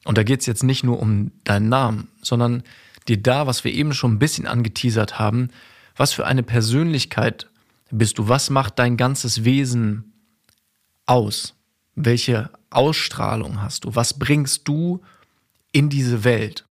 Und 0.05 0.19
da 0.19 0.23
geht 0.23 0.41
es 0.41 0.47
jetzt 0.47 0.63
nicht 0.63 0.85
nur 0.85 1.01
um 1.01 1.33
deinen 1.43 1.69
Namen, 1.69 2.13
sondern 2.23 2.63
dir 3.09 3.21
da, 3.21 3.49
was 3.49 3.65
wir 3.65 3.75
eben 3.75 3.93
schon 3.93 4.15
ein 4.15 4.19
bisschen 4.21 4.47
angeteasert 4.47 5.19
haben, 5.19 5.49
was 5.97 6.13
für 6.13 6.25
eine 6.25 6.45
Persönlichkeit 6.45 7.51
bist 7.91 8.19
du? 8.19 8.29
Was 8.29 8.51
macht 8.51 8.79
dein 8.79 8.97
ganzes 8.97 9.43
Wesen 9.43 10.13
aus? 11.07 11.57
Welche 11.97 12.51
Ausstrahlung 12.71 13.61
hast 13.61 13.85
du? 13.85 13.97
Was 13.97 14.17
bringst 14.17 14.69
du 14.69 15.03
in 15.73 15.89
diese 15.89 16.23
Welt? 16.23 16.69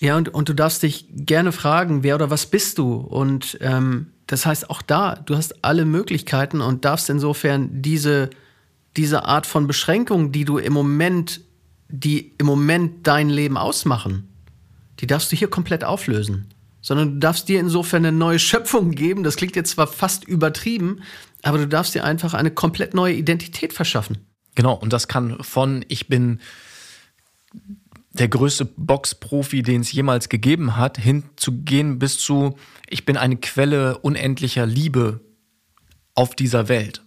Ja, 0.00 0.16
und, 0.16 0.28
und 0.28 0.48
du 0.48 0.54
darfst 0.54 0.82
dich 0.82 1.06
gerne 1.10 1.52
fragen, 1.52 2.02
wer 2.02 2.14
oder 2.14 2.30
was 2.30 2.46
bist 2.46 2.78
du? 2.78 2.94
Und 2.94 3.58
ähm, 3.60 4.12
das 4.26 4.46
heißt, 4.46 4.70
auch 4.70 4.82
da, 4.82 5.16
du 5.16 5.36
hast 5.36 5.64
alle 5.64 5.84
Möglichkeiten 5.84 6.60
und 6.60 6.84
darfst 6.84 7.10
insofern 7.10 7.82
diese, 7.82 8.30
diese 8.96 9.24
Art 9.24 9.46
von 9.46 9.66
Beschränkung, 9.66 10.30
die 10.32 10.44
du 10.44 10.58
im 10.58 10.72
Moment, 10.72 11.40
die 11.88 12.34
im 12.38 12.46
Moment 12.46 13.06
dein 13.06 13.28
Leben 13.28 13.56
ausmachen, 13.56 14.28
die 15.00 15.06
darfst 15.06 15.32
du 15.32 15.36
hier 15.36 15.48
komplett 15.48 15.82
auflösen. 15.82 16.48
Sondern 16.80 17.14
du 17.14 17.18
darfst 17.18 17.48
dir 17.48 17.58
insofern 17.58 18.04
eine 18.04 18.16
neue 18.16 18.38
Schöpfung 18.38 18.92
geben. 18.92 19.24
Das 19.24 19.36
klingt 19.36 19.56
jetzt 19.56 19.70
zwar 19.70 19.88
fast 19.88 20.24
übertrieben, 20.24 21.02
aber 21.42 21.58
du 21.58 21.66
darfst 21.66 21.94
dir 21.94 22.04
einfach 22.04 22.34
eine 22.34 22.50
komplett 22.50 22.94
neue 22.94 23.14
Identität 23.14 23.72
verschaffen. 23.72 24.18
Genau, 24.54 24.74
und 24.74 24.92
das 24.92 25.08
kann 25.08 25.42
von 25.42 25.84
ich 25.88 26.08
bin 26.08 26.40
der 28.12 28.28
größte 28.28 28.64
Boxprofi, 28.64 29.62
den 29.62 29.82
es 29.82 29.92
jemals 29.92 30.28
gegeben 30.28 30.76
hat, 30.76 30.98
hinzugehen 30.98 31.98
bis 31.98 32.18
zu, 32.18 32.56
ich 32.88 33.04
bin 33.04 33.16
eine 33.16 33.36
Quelle 33.36 33.98
unendlicher 33.98 34.66
Liebe 34.66 35.20
auf 36.14 36.34
dieser 36.34 36.68
Welt. 36.68 37.02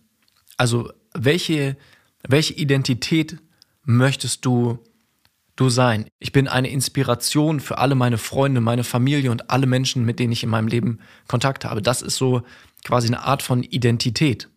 Also 0.58 0.92
welche, 1.14 1.76
welche 2.28 2.54
Identität 2.54 3.38
möchtest 3.84 4.46
du, 4.46 4.80
du 5.56 5.70
sein? 5.70 6.06
Ich 6.20 6.32
bin 6.32 6.48
eine 6.48 6.70
Inspiration 6.70 7.60
für 7.60 7.80
alle 7.80 7.96
meine 7.96 8.18
Freunde, 8.18 8.62
meine 8.62 8.84
Familie 8.84 9.32
und 9.32 9.50
alle 9.50 9.66
Menschen, 9.66 10.06
mit 10.06 10.20
denen 10.20 10.32
ich 10.32 10.44
in 10.44 10.50
meinem 10.50 10.68
Leben 10.68 11.00
Kontakt 11.28 11.66
habe. 11.66 11.82
Das 11.82 12.02
ist 12.02 12.16
so 12.16 12.44
quasi 12.86 13.08
eine 13.08 13.24
Art 13.24 13.42
von 13.42 13.64
Identität. 13.64 14.50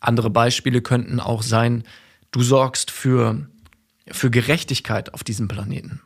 Andere 0.00 0.30
Beispiele 0.30 0.82
könnten 0.82 1.20
auch 1.20 1.42
sein, 1.42 1.84
du 2.32 2.42
sorgst 2.42 2.90
für 2.90 3.46
für 4.10 4.30
Gerechtigkeit 4.30 5.14
auf 5.14 5.24
diesem 5.24 5.48
Planeten. 5.48 6.02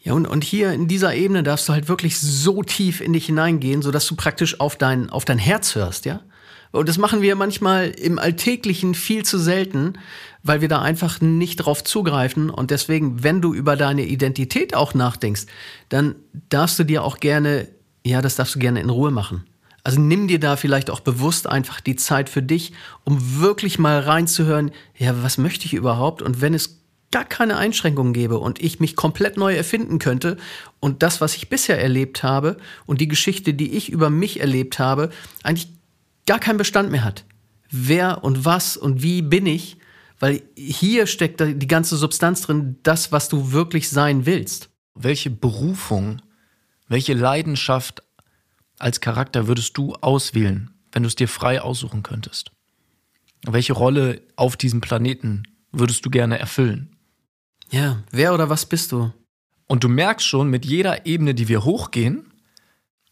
Ja, 0.00 0.14
und, 0.14 0.26
und 0.26 0.42
hier 0.42 0.72
in 0.72 0.88
dieser 0.88 1.14
Ebene 1.14 1.42
darfst 1.42 1.68
du 1.68 1.72
halt 1.72 1.88
wirklich 1.88 2.18
so 2.18 2.62
tief 2.62 3.00
in 3.00 3.12
dich 3.12 3.26
hineingehen, 3.26 3.82
sodass 3.82 4.06
du 4.06 4.16
praktisch 4.16 4.58
auf 4.58 4.76
dein, 4.76 5.10
auf 5.10 5.24
dein 5.24 5.38
Herz 5.38 5.74
hörst, 5.74 6.06
ja? 6.06 6.20
Und 6.72 6.88
das 6.88 6.96
machen 6.96 7.20
wir 7.20 7.36
manchmal 7.36 7.90
im 7.90 8.18
Alltäglichen 8.18 8.94
viel 8.94 9.24
zu 9.24 9.38
selten, 9.38 9.98
weil 10.42 10.62
wir 10.62 10.68
da 10.68 10.80
einfach 10.80 11.20
nicht 11.20 11.56
drauf 11.56 11.84
zugreifen. 11.84 12.48
Und 12.48 12.70
deswegen, 12.70 13.22
wenn 13.22 13.42
du 13.42 13.52
über 13.52 13.76
deine 13.76 14.06
Identität 14.06 14.74
auch 14.74 14.94
nachdenkst, 14.94 15.42
dann 15.90 16.14
darfst 16.48 16.78
du 16.78 16.84
dir 16.84 17.04
auch 17.04 17.20
gerne, 17.20 17.68
ja, 18.04 18.22
das 18.22 18.36
darfst 18.36 18.54
du 18.54 18.58
gerne 18.58 18.80
in 18.80 18.88
Ruhe 18.88 19.10
machen. 19.10 19.44
Also 19.84 20.00
nimm 20.00 20.28
dir 20.28 20.40
da 20.40 20.56
vielleicht 20.56 20.88
auch 20.88 21.00
bewusst 21.00 21.46
einfach 21.46 21.80
die 21.80 21.96
Zeit 21.96 22.30
für 22.30 22.42
dich, 22.42 22.72
um 23.04 23.40
wirklich 23.40 23.78
mal 23.78 24.00
reinzuhören, 24.00 24.70
ja, 24.96 25.22
was 25.22 25.36
möchte 25.36 25.66
ich 25.66 25.74
überhaupt? 25.74 26.22
Und 26.22 26.40
wenn 26.40 26.54
es 26.54 26.81
gar 27.12 27.24
keine 27.24 27.56
Einschränkungen 27.56 28.12
gäbe 28.12 28.38
und 28.38 28.60
ich 28.60 28.80
mich 28.80 28.96
komplett 28.96 29.36
neu 29.36 29.54
erfinden 29.54 30.00
könnte 30.00 30.36
und 30.80 31.02
das, 31.02 31.20
was 31.20 31.36
ich 31.36 31.48
bisher 31.48 31.80
erlebt 31.80 32.24
habe 32.24 32.56
und 32.86 33.00
die 33.00 33.08
Geschichte, 33.08 33.54
die 33.54 33.72
ich 33.74 33.90
über 33.90 34.10
mich 34.10 34.40
erlebt 34.40 34.80
habe, 34.80 35.10
eigentlich 35.44 35.68
gar 36.26 36.40
keinen 36.40 36.58
Bestand 36.58 36.90
mehr 36.90 37.04
hat. 37.04 37.24
Wer 37.70 38.24
und 38.24 38.44
was 38.44 38.76
und 38.76 39.02
wie 39.02 39.22
bin 39.22 39.46
ich? 39.46 39.76
Weil 40.18 40.42
hier 40.56 41.06
steckt 41.06 41.40
die 41.40 41.66
ganze 41.66 41.96
Substanz 41.96 42.42
drin, 42.42 42.76
das, 42.82 43.12
was 43.12 43.28
du 43.28 43.52
wirklich 43.52 43.88
sein 43.88 44.26
willst. 44.26 44.70
Welche 44.94 45.30
Berufung, 45.30 46.22
welche 46.88 47.14
Leidenschaft 47.14 48.02
als 48.78 49.00
Charakter 49.00 49.48
würdest 49.48 49.76
du 49.76 49.94
auswählen, 49.94 50.70
wenn 50.92 51.02
du 51.02 51.08
es 51.08 51.16
dir 51.16 51.28
frei 51.28 51.60
aussuchen 51.60 52.02
könntest? 52.02 52.52
Welche 53.44 53.72
Rolle 53.72 54.22
auf 54.36 54.56
diesem 54.56 54.80
Planeten 54.80 55.42
würdest 55.72 56.06
du 56.06 56.10
gerne 56.10 56.38
erfüllen? 56.38 56.91
Ja, 57.72 58.02
wer 58.10 58.34
oder 58.34 58.50
was 58.50 58.66
bist 58.66 58.92
du? 58.92 59.12
Und 59.66 59.82
du 59.82 59.88
merkst 59.88 60.26
schon, 60.26 60.50
mit 60.50 60.66
jeder 60.66 61.06
Ebene, 61.06 61.34
die 61.34 61.48
wir 61.48 61.64
hochgehen, 61.64 62.30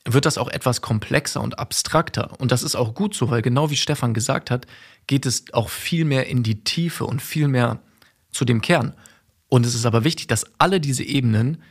wird 0.05 0.27
das 0.27 0.37
auch 0.37 0.49
etwas 0.49 0.83
komplexer 0.83 1.41
und 1.41 1.59
abstrakter. 1.59 2.39
Und 2.39 2.53
das 2.53 2.63
ist 2.63 2.77
auch 2.77 2.95
gut 2.95 3.15
so, 3.15 3.31
weil 3.31 3.41
genau 3.41 3.71
wie 3.71 3.77
Stefan 3.77 4.13
gesagt 4.13 4.51
hat, 4.51 4.67
geht 5.07 5.25
es 5.25 5.45
auch 5.55 5.71
viel 5.71 6.05
mehr 6.05 6.27
in 6.27 6.43
die 6.43 6.63
Tiefe 6.63 7.07
und 7.07 7.23
viel 7.23 7.49
mehr 7.49 7.81
zu 8.33 8.45
dem 8.45 8.61
Kern. 8.61 8.95
Und 9.49 9.65
es 9.65 9.75
ist 9.75 9.87
aber 9.87 10.05
wichtig, 10.05 10.29
dass 10.29 10.45
alle 10.59 10.79
diese 10.79 11.05
Ebenen 11.05 11.63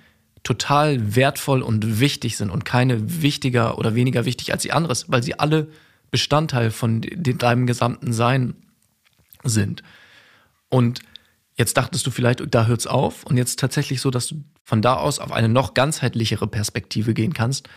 total 0.42 1.16
wertvoll 1.16 1.62
und 1.62 2.00
wichtig 2.00 2.38
sind 2.38 2.50
und 2.50 2.66
keine 2.66 3.22
wichtiger 3.22 3.78
oder 3.78 3.94
weniger 3.94 4.26
wichtig 4.26 4.52
als 4.52 4.64
die 4.64 4.72
anderes, 4.72 5.12
weil 5.12 5.22
sie 5.22 5.38
alle 5.38 5.70
Bestandteil 6.10 6.72
von 6.72 7.02
deinem 7.02 7.68
gesamten 7.68 8.14
Sein 8.14 8.56
sind. 9.44 9.84
Und 10.70 11.02
jetzt 11.60 11.78
dachtest 11.78 12.08
du 12.08 12.12
vielleicht, 12.12 12.42
da 12.50 12.66
hört's 12.66 12.88
auf 12.88 13.24
und 13.26 13.38
jetzt 13.38 13.60
tatsächlich 13.60 14.02
so, 14.02 14.10
dass 14.10 14.28
du 14.28 14.44
von 14.64 14.82
da 14.82 14.96
aus 14.96 15.20
auf 15.20 15.32
eine 15.32 15.50
noch 15.50 15.76
ganzheitlichere 15.76 16.48
Perspektive 16.48 17.14
gehen 17.14 17.34
kannst 17.34 17.70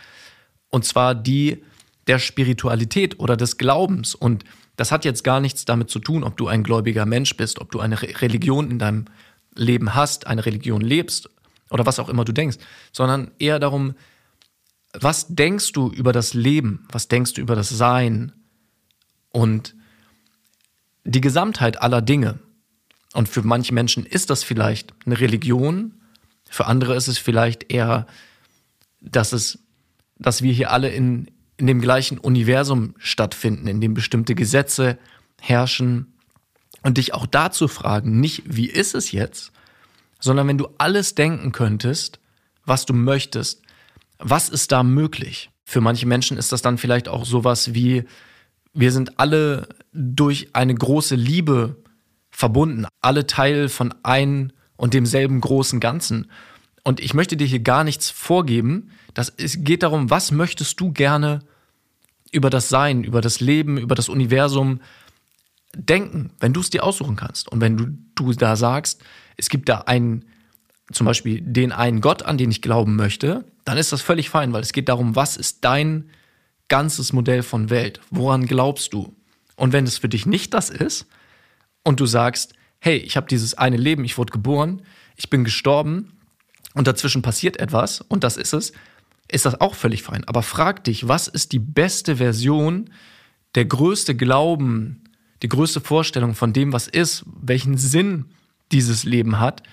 und 0.69 0.85
zwar 0.85 1.13
die 1.13 1.63
der 2.07 2.19
Spiritualität 2.19 3.19
oder 3.19 3.37
des 3.37 3.57
Glaubens. 3.57 4.15
Und 4.15 4.43
das 4.75 4.91
hat 4.91 5.05
jetzt 5.05 5.23
gar 5.23 5.39
nichts 5.39 5.65
damit 5.65 5.89
zu 5.89 5.99
tun, 5.99 6.23
ob 6.23 6.37
du 6.37 6.47
ein 6.47 6.63
gläubiger 6.63 7.05
Mensch 7.05 7.35
bist, 7.37 7.59
ob 7.59 7.71
du 7.71 7.79
eine 7.79 8.01
Religion 8.01 8.69
in 8.69 8.79
deinem 8.79 9.05
Leben 9.55 9.93
hast, 9.93 10.27
eine 10.27 10.45
Religion 10.45 10.81
lebst 10.81 11.29
oder 11.69 11.85
was 11.85 11.99
auch 11.99 12.09
immer 12.09 12.25
du 12.25 12.33
denkst, 12.33 12.57
sondern 12.91 13.31
eher 13.39 13.59
darum, 13.59 13.95
was 14.99 15.27
denkst 15.27 15.71
du 15.71 15.89
über 15.89 16.11
das 16.11 16.33
Leben, 16.33 16.87
was 16.91 17.07
denkst 17.07 17.33
du 17.33 17.41
über 17.41 17.55
das 17.55 17.69
Sein 17.69 18.31
und 19.29 19.75
die 21.03 21.21
Gesamtheit 21.21 21.81
aller 21.81 22.01
Dinge. 22.01 22.39
Und 23.13 23.29
für 23.29 23.43
manche 23.43 23.73
Menschen 23.73 24.05
ist 24.05 24.29
das 24.29 24.43
vielleicht 24.43 24.93
eine 25.05 25.19
Religion, 25.19 25.93
für 26.49 26.65
andere 26.67 26.95
ist 26.95 27.07
es 27.07 27.17
vielleicht 27.17 27.71
eher, 27.71 28.05
dass 29.01 29.33
es 29.33 29.63
dass 30.23 30.41
wir 30.41 30.53
hier 30.53 30.71
alle 30.71 30.89
in, 30.89 31.29
in 31.57 31.67
dem 31.67 31.81
gleichen 31.81 32.17
Universum 32.17 32.95
stattfinden, 32.97 33.67
in 33.67 33.81
dem 33.81 33.93
bestimmte 33.93 34.35
Gesetze 34.35 34.97
herrschen. 35.39 36.09
Und 36.81 36.97
dich 36.97 37.13
auch 37.13 37.25
dazu 37.25 37.69
fragen, 37.69 38.19
nicht 38.19 38.43
wie 38.45 38.67
ist 38.67 38.93
es 38.93 39.13
jetzt, 39.13 39.53
sondern 40.19 40.49
wenn 40.49 40.57
du 40.57 40.67
alles 40.77 41.15
denken 41.15 41.53
könntest, 41.53 42.19
was 42.65 42.85
du 42.85 42.93
möchtest, 42.93 43.61
was 44.19 44.49
ist 44.49 44.73
da 44.73 44.83
möglich? 44.83 45.49
Für 45.63 45.79
manche 45.79 46.05
Menschen 46.05 46.37
ist 46.37 46.51
das 46.51 46.61
dann 46.61 46.77
vielleicht 46.77 47.07
auch 47.07 47.25
sowas 47.25 47.73
wie, 47.73 48.03
wir 48.73 48.91
sind 48.91 49.17
alle 49.17 49.69
durch 49.93 50.49
eine 50.53 50.75
große 50.75 51.15
Liebe 51.15 51.77
verbunden, 52.33 52.87
alle 52.99 53.27
Teil 53.27 53.69
von 53.69 53.93
ein 54.03 54.51
und 54.75 54.93
demselben 54.93 55.39
großen 55.39 55.79
Ganzen. 55.79 56.29
Und 56.83 56.99
ich 56.99 57.13
möchte 57.13 57.37
dir 57.37 57.47
hier 57.47 57.61
gar 57.61 57.83
nichts 57.83 58.09
vorgeben. 58.09 58.89
Das 59.13 59.31
es 59.37 59.63
geht 59.63 59.83
darum, 59.83 60.09
was 60.09 60.31
möchtest 60.31 60.79
du 60.79 60.91
gerne 60.91 61.39
über 62.31 62.49
das 62.49 62.67
Sein, 62.67 63.03
über 63.03 63.21
das 63.21 63.39
Leben, 63.39 63.77
über 63.77 63.95
das 63.95 64.09
Universum 64.09 64.81
denken, 65.75 66.31
wenn 66.39 66.53
du 66.53 66.59
es 66.59 66.71
dir 66.71 66.83
aussuchen 66.83 67.15
kannst. 67.15 67.49
Und 67.49 67.61
wenn 67.61 67.77
du, 67.77 67.87
du 68.15 68.33
da 68.33 68.55
sagst, 68.55 69.01
es 69.37 69.49
gibt 69.49 69.69
da 69.69 69.79
einen, 69.81 70.25
zum 70.91 71.05
Beispiel 71.05 71.39
den 71.39 71.71
einen 71.71 72.01
Gott, 72.01 72.23
an 72.23 72.37
den 72.37 72.51
ich 72.51 72.61
glauben 72.61 72.95
möchte, 72.95 73.45
dann 73.63 73.77
ist 73.77 73.93
das 73.93 74.01
völlig 74.01 74.29
fein, 74.29 74.51
weil 74.53 74.61
es 74.61 74.73
geht 74.73 74.89
darum, 74.89 75.15
was 75.15 75.37
ist 75.37 75.63
dein 75.63 76.09
ganzes 76.67 77.13
Modell 77.13 77.43
von 77.43 77.69
Welt? 77.69 78.01
Woran 78.09 78.47
glaubst 78.47 78.93
du? 78.93 79.15
Und 79.55 79.71
wenn 79.71 79.85
es 79.85 79.99
für 79.99 80.09
dich 80.09 80.25
nicht 80.25 80.53
das 80.55 80.71
ist 80.71 81.07
und 81.83 81.99
du 81.99 82.05
sagst, 82.05 82.53
hey, 82.79 82.97
ich 82.97 83.15
habe 83.15 83.27
dieses 83.27 83.53
eine 83.53 83.77
Leben, 83.77 84.03
ich 84.03 84.17
wurde 84.17 84.31
geboren, 84.31 84.81
ich 85.15 85.29
bin 85.29 85.43
gestorben 85.43 86.13
und 86.73 86.87
dazwischen 86.87 87.21
passiert 87.21 87.57
etwas 87.57 88.01
und 88.01 88.23
das 88.23 88.37
ist 88.37 88.53
es, 88.53 88.73
ist 89.29 89.45
das 89.45 89.61
auch 89.61 89.75
völlig 89.75 90.03
fein. 90.03 90.23
Aber 90.25 90.43
frag 90.43 90.83
dich, 90.83 91.07
was 91.07 91.27
ist 91.27 91.51
die 91.51 91.59
beste 91.59 92.17
Version, 92.17 92.89
der 93.55 93.65
größte 93.65 94.15
Glauben, 94.15 95.03
die 95.41 95.49
größte 95.49 95.81
Vorstellung 95.81 96.35
von 96.35 96.53
dem, 96.53 96.73
was 96.73 96.87
ist, 96.87 97.23
welchen 97.25 97.77
Sinn 97.77 98.25
dieses 98.71 99.03
Leben 99.03 99.39
hat, 99.39 99.63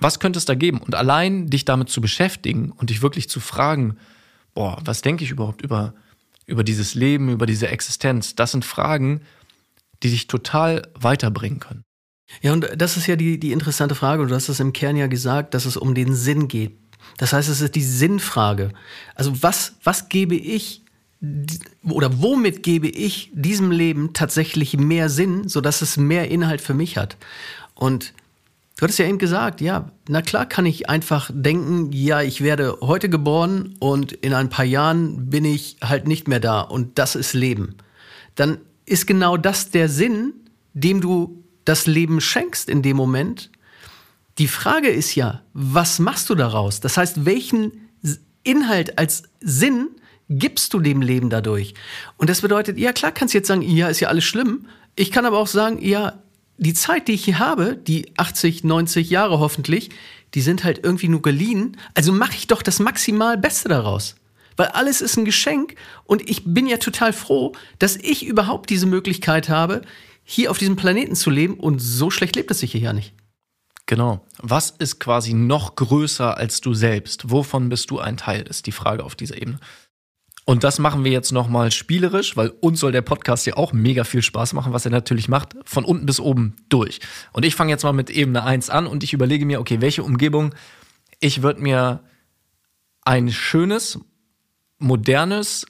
was 0.00 0.20
könnte 0.20 0.38
es 0.38 0.46
da 0.46 0.54
geben? 0.54 0.78
Und 0.78 0.94
allein 0.94 1.48
dich 1.48 1.64
damit 1.64 1.90
zu 1.90 2.00
beschäftigen 2.00 2.72
und 2.72 2.90
dich 2.90 3.02
wirklich 3.02 3.28
zu 3.28 3.40
fragen, 3.40 3.96
boah, 4.54 4.78
was 4.84 5.02
denke 5.02 5.24
ich 5.24 5.30
überhaupt 5.30 5.62
über, 5.62 5.94
über 6.46 6.64
dieses 6.64 6.94
Leben, 6.94 7.28
über 7.28 7.46
diese 7.46 7.68
Existenz? 7.68 8.34
Das 8.34 8.52
sind 8.52 8.64
Fragen, 8.64 9.20
die 10.02 10.10
dich 10.10 10.26
total 10.26 10.88
weiterbringen 10.98 11.60
können. 11.60 11.82
Ja, 12.40 12.52
und 12.52 12.68
das 12.76 12.96
ist 12.96 13.06
ja 13.06 13.16
die, 13.16 13.38
die 13.38 13.52
interessante 13.52 13.94
Frage. 13.94 14.26
Du 14.26 14.34
hast 14.34 14.48
es 14.48 14.60
im 14.60 14.72
Kern 14.72 14.96
ja 14.96 15.06
gesagt, 15.06 15.54
dass 15.54 15.66
es 15.66 15.76
um 15.76 15.94
den 15.94 16.14
Sinn 16.14 16.48
geht. 16.48 16.78
Das 17.18 17.32
heißt, 17.32 17.48
es 17.48 17.60
ist 17.60 17.74
die 17.74 17.82
Sinnfrage. 17.82 18.72
Also 19.14 19.42
was, 19.42 19.74
was 19.84 20.08
gebe 20.08 20.34
ich 20.34 20.82
oder 21.84 22.20
womit 22.20 22.62
gebe 22.62 22.88
ich 22.88 23.30
diesem 23.32 23.70
Leben 23.70 24.12
tatsächlich 24.12 24.76
mehr 24.76 25.08
Sinn, 25.08 25.48
sodass 25.48 25.82
es 25.82 25.96
mehr 25.96 26.30
Inhalt 26.30 26.60
für 26.60 26.74
mich 26.74 26.96
hat? 26.96 27.16
Und 27.74 28.12
du 28.76 28.82
hattest 28.82 28.98
ja 28.98 29.06
eben 29.06 29.18
gesagt, 29.18 29.60
ja, 29.60 29.90
na 30.08 30.22
klar 30.22 30.46
kann 30.46 30.66
ich 30.66 30.88
einfach 30.88 31.30
denken, 31.32 31.92
ja, 31.92 32.22
ich 32.22 32.40
werde 32.40 32.78
heute 32.80 33.08
geboren 33.08 33.76
und 33.78 34.12
in 34.12 34.34
ein 34.34 34.48
paar 34.48 34.64
Jahren 34.64 35.30
bin 35.30 35.44
ich 35.44 35.76
halt 35.82 36.08
nicht 36.08 36.28
mehr 36.28 36.40
da 36.40 36.60
und 36.60 36.98
das 36.98 37.14
ist 37.14 37.34
Leben. 37.34 37.76
Dann 38.34 38.58
ist 38.86 39.06
genau 39.06 39.36
das 39.36 39.70
der 39.70 39.88
Sinn, 39.88 40.34
dem 40.74 41.00
du 41.00 41.44
das 41.64 41.86
Leben 41.86 42.20
schenkst 42.20 42.68
in 42.68 42.82
dem 42.82 42.96
Moment. 42.96 43.50
Die 44.38 44.48
Frage 44.48 44.88
ist 44.88 45.14
ja, 45.14 45.42
was 45.52 45.98
machst 45.98 46.30
du 46.30 46.34
daraus? 46.34 46.80
Das 46.80 46.96
heißt, 46.96 47.24
welchen 47.24 47.88
Inhalt 48.42 48.98
als 48.98 49.24
Sinn 49.40 49.88
gibst 50.28 50.72
du 50.74 50.80
dem 50.80 51.02
Leben 51.02 51.30
dadurch? 51.30 51.74
Und 52.16 52.30
das 52.30 52.40
bedeutet, 52.40 52.78
ja 52.78 52.92
klar 52.92 53.12
kannst 53.12 53.34
du 53.34 53.38
jetzt 53.38 53.48
sagen, 53.48 53.62
ja, 53.62 53.88
ist 53.88 54.00
ja 54.00 54.08
alles 54.08 54.24
schlimm. 54.24 54.66
Ich 54.96 55.10
kann 55.10 55.26
aber 55.26 55.38
auch 55.38 55.46
sagen, 55.46 55.78
ja, 55.80 56.22
die 56.58 56.74
Zeit, 56.74 57.08
die 57.08 57.12
ich 57.12 57.24
hier 57.24 57.38
habe, 57.38 57.76
die 57.76 58.12
80, 58.16 58.64
90 58.64 59.10
Jahre 59.10 59.38
hoffentlich, 59.38 59.90
die 60.34 60.40
sind 60.40 60.64
halt 60.64 60.80
irgendwie 60.82 61.08
nur 61.08 61.22
geliehen. 61.22 61.76
Also 61.94 62.12
mache 62.12 62.34
ich 62.34 62.46
doch 62.46 62.62
das 62.62 62.78
maximal 62.78 63.36
Beste 63.36 63.68
daraus. 63.68 64.14
Weil 64.62 64.68
alles 64.68 65.00
ist 65.00 65.16
ein 65.16 65.24
Geschenk 65.24 65.74
und 66.04 66.30
ich 66.30 66.44
bin 66.44 66.68
ja 66.68 66.76
total 66.76 67.12
froh, 67.12 67.50
dass 67.80 67.96
ich 67.96 68.24
überhaupt 68.24 68.70
diese 68.70 68.86
Möglichkeit 68.86 69.48
habe, 69.48 69.82
hier 70.22 70.52
auf 70.52 70.58
diesem 70.58 70.76
Planeten 70.76 71.16
zu 71.16 71.30
leben 71.30 71.54
und 71.54 71.80
so 71.80 72.10
schlecht 72.10 72.36
lebt 72.36 72.52
es 72.52 72.60
sich 72.60 72.70
hier 72.70 72.80
ja 72.80 72.92
nicht. 72.92 73.12
Genau. 73.86 74.24
Was 74.38 74.70
ist 74.70 75.00
quasi 75.00 75.34
noch 75.34 75.74
größer 75.74 76.36
als 76.36 76.60
du 76.60 76.74
selbst? 76.74 77.28
Wovon 77.28 77.70
bist 77.70 77.90
du 77.90 77.98
ein 77.98 78.16
Teil? 78.16 78.42
Ist 78.42 78.68
die 78.68 78.70
Frage 78.70 79.02
auf 79.02 79.16
dieser 79.16 79.36
Ebene. 79.36 79.58
Und 80.44 80.62
das 80.62 80.78
machen 80.78 81.02
wir 81.02 81.10
jetzt 81.10 81.32
nochmal 81.32 81.72
spielerisch, 81.72 82.36
weil 82.36 82.50
uns 82.60 82.78
soll 82.78 82.92
der 82.92 83.02
Podcast 83.02 83.44
ja 83.46 83.56
auch 83.56 83.72
mega 83.72 84.04
viel 84.04 84.22
Spaß 84.22 84.52
machen, 84.52 84.72
was 84.72 84.84
er 84.84 84.92
natürlich 84.92 85.28
macht, 85.28 85.56
von 85.64 85.84
unten 85.84 86.06
bis 86.06 86.20
oben 86.20 86.54
durch. 86.68 87.00
Und 87.32 87.44
ich 87.44 87.56
fange 87.56 87.72
jetzt 87.72 87.82
mal 87.82 87.92
mit 87.92 88.10
Ebene 88.10 88.44
1 88.44 88.70
an 88.70 88.86
und 88.86 89.02
ich 89.02 89.12
überlege 89.12 89.44
mir, 89.44 89.58
okay, 89.58 89.80
welche 89.80 90.04
Umgebung? 90.04 90.54
Ich 91.18 91.42
würde 91.42 91.60
mir 91.60 92.04
ein 93.04 93.32
schönes, 93.32 93.98
modernes, 94.82 95.66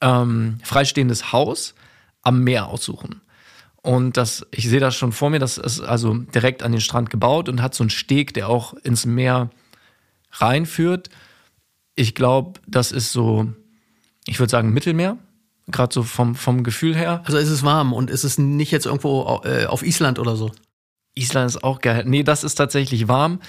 ähm, 0.00 0.58
freistehendes 0.62 1.32
Haus 1.32 1.74
am 2.22 2.42
Meer 2.42 2.68
aussuchen. 2.68 3.22
Und 3.82 4.16
das, 4.16 4.46
ich 4.52 4.68
sehe 4.68 4.80
das 4.80 4.94
schon 4.94 5.12
vor 5.12 5.30
mir, 5.30 5.40
das 5.40 5.58
ist 5.58 5.80
also 5.80 6.14
direkt 6.14 6.62
an 6.62 6.72
den 6.72 6.80
Strand 6.80 7.10
gebaut 7.10 7.48
und 7.48 7.62
hat 7.62 7.74
so 7.74 7.82
einen 7.82 7.90
Steg, 7.90 8.32
der 8.34 8.48
auch 8.48 8.74
ins 8.74 9.06
Meer 9.06 9.50
reinführt. 10.30 11.10
Ich 11.96 12.14
glaube, 12.14 12.60
das 12.66 12.92
ist 12.92 13.12
so, 13.12 13.52
ich 14.26 14.38
würde 14.38 14.50
sagen, 14.50 14.72
Mittelmeer. 14.72 15.18
Gerade 15.68 15.94
so 15.94 16.02
vom, 16.02 16.34
vom 16.34 16.64
Gefühl 16.64 16.94
her. 16.94 17.22
Also 17.24 17.38
ist 17.38 17.48
es 17.48 17.62
warm 17.62 17.92
und 17.92 18.10
ist 18.10 18.24
es 18.24 18.36
nicht 18.36 18.72
jetzt 18.72 18.86
irgendwo 18.86 19.40
äh, 19.44 19.66
auf 19.66 19.84
Island 19.84 20.18
oder 20.18 20.36
so? 20.36 20.50
Island 21.14 21.50
ist 21.50 21.62
auch 21.62 21.80
geil. 21.80 22.04
Nee, 22.06 22.22
das 22.24 22.42
ist 22.42 22.56
tatsächlich 22.56 23.06
warm. 23.06 23.40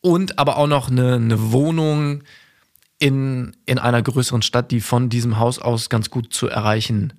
Und 0.00 0.38
aber 0.38 0.56
auch 0.56 0.66
noch 0.66 0.90
eine, 0.90 1.14
eine 1.14 1.52
Wohnung 1.52 2.22
in, 2.98 3.56
in 3.66 3.78
einer 3.78 4.02
größeren 4.02 4.42
Stadt, 4.42 4.70
die 4.70 4.80
von 4.80 5.08
diesem 5.08 5.38
Haus 5.38 5.58
aus 5.58 5.88
ganz 5.88 6.10
gut 6.10 6.32
zu 6.32 6.48
erreichen 6.48 7.12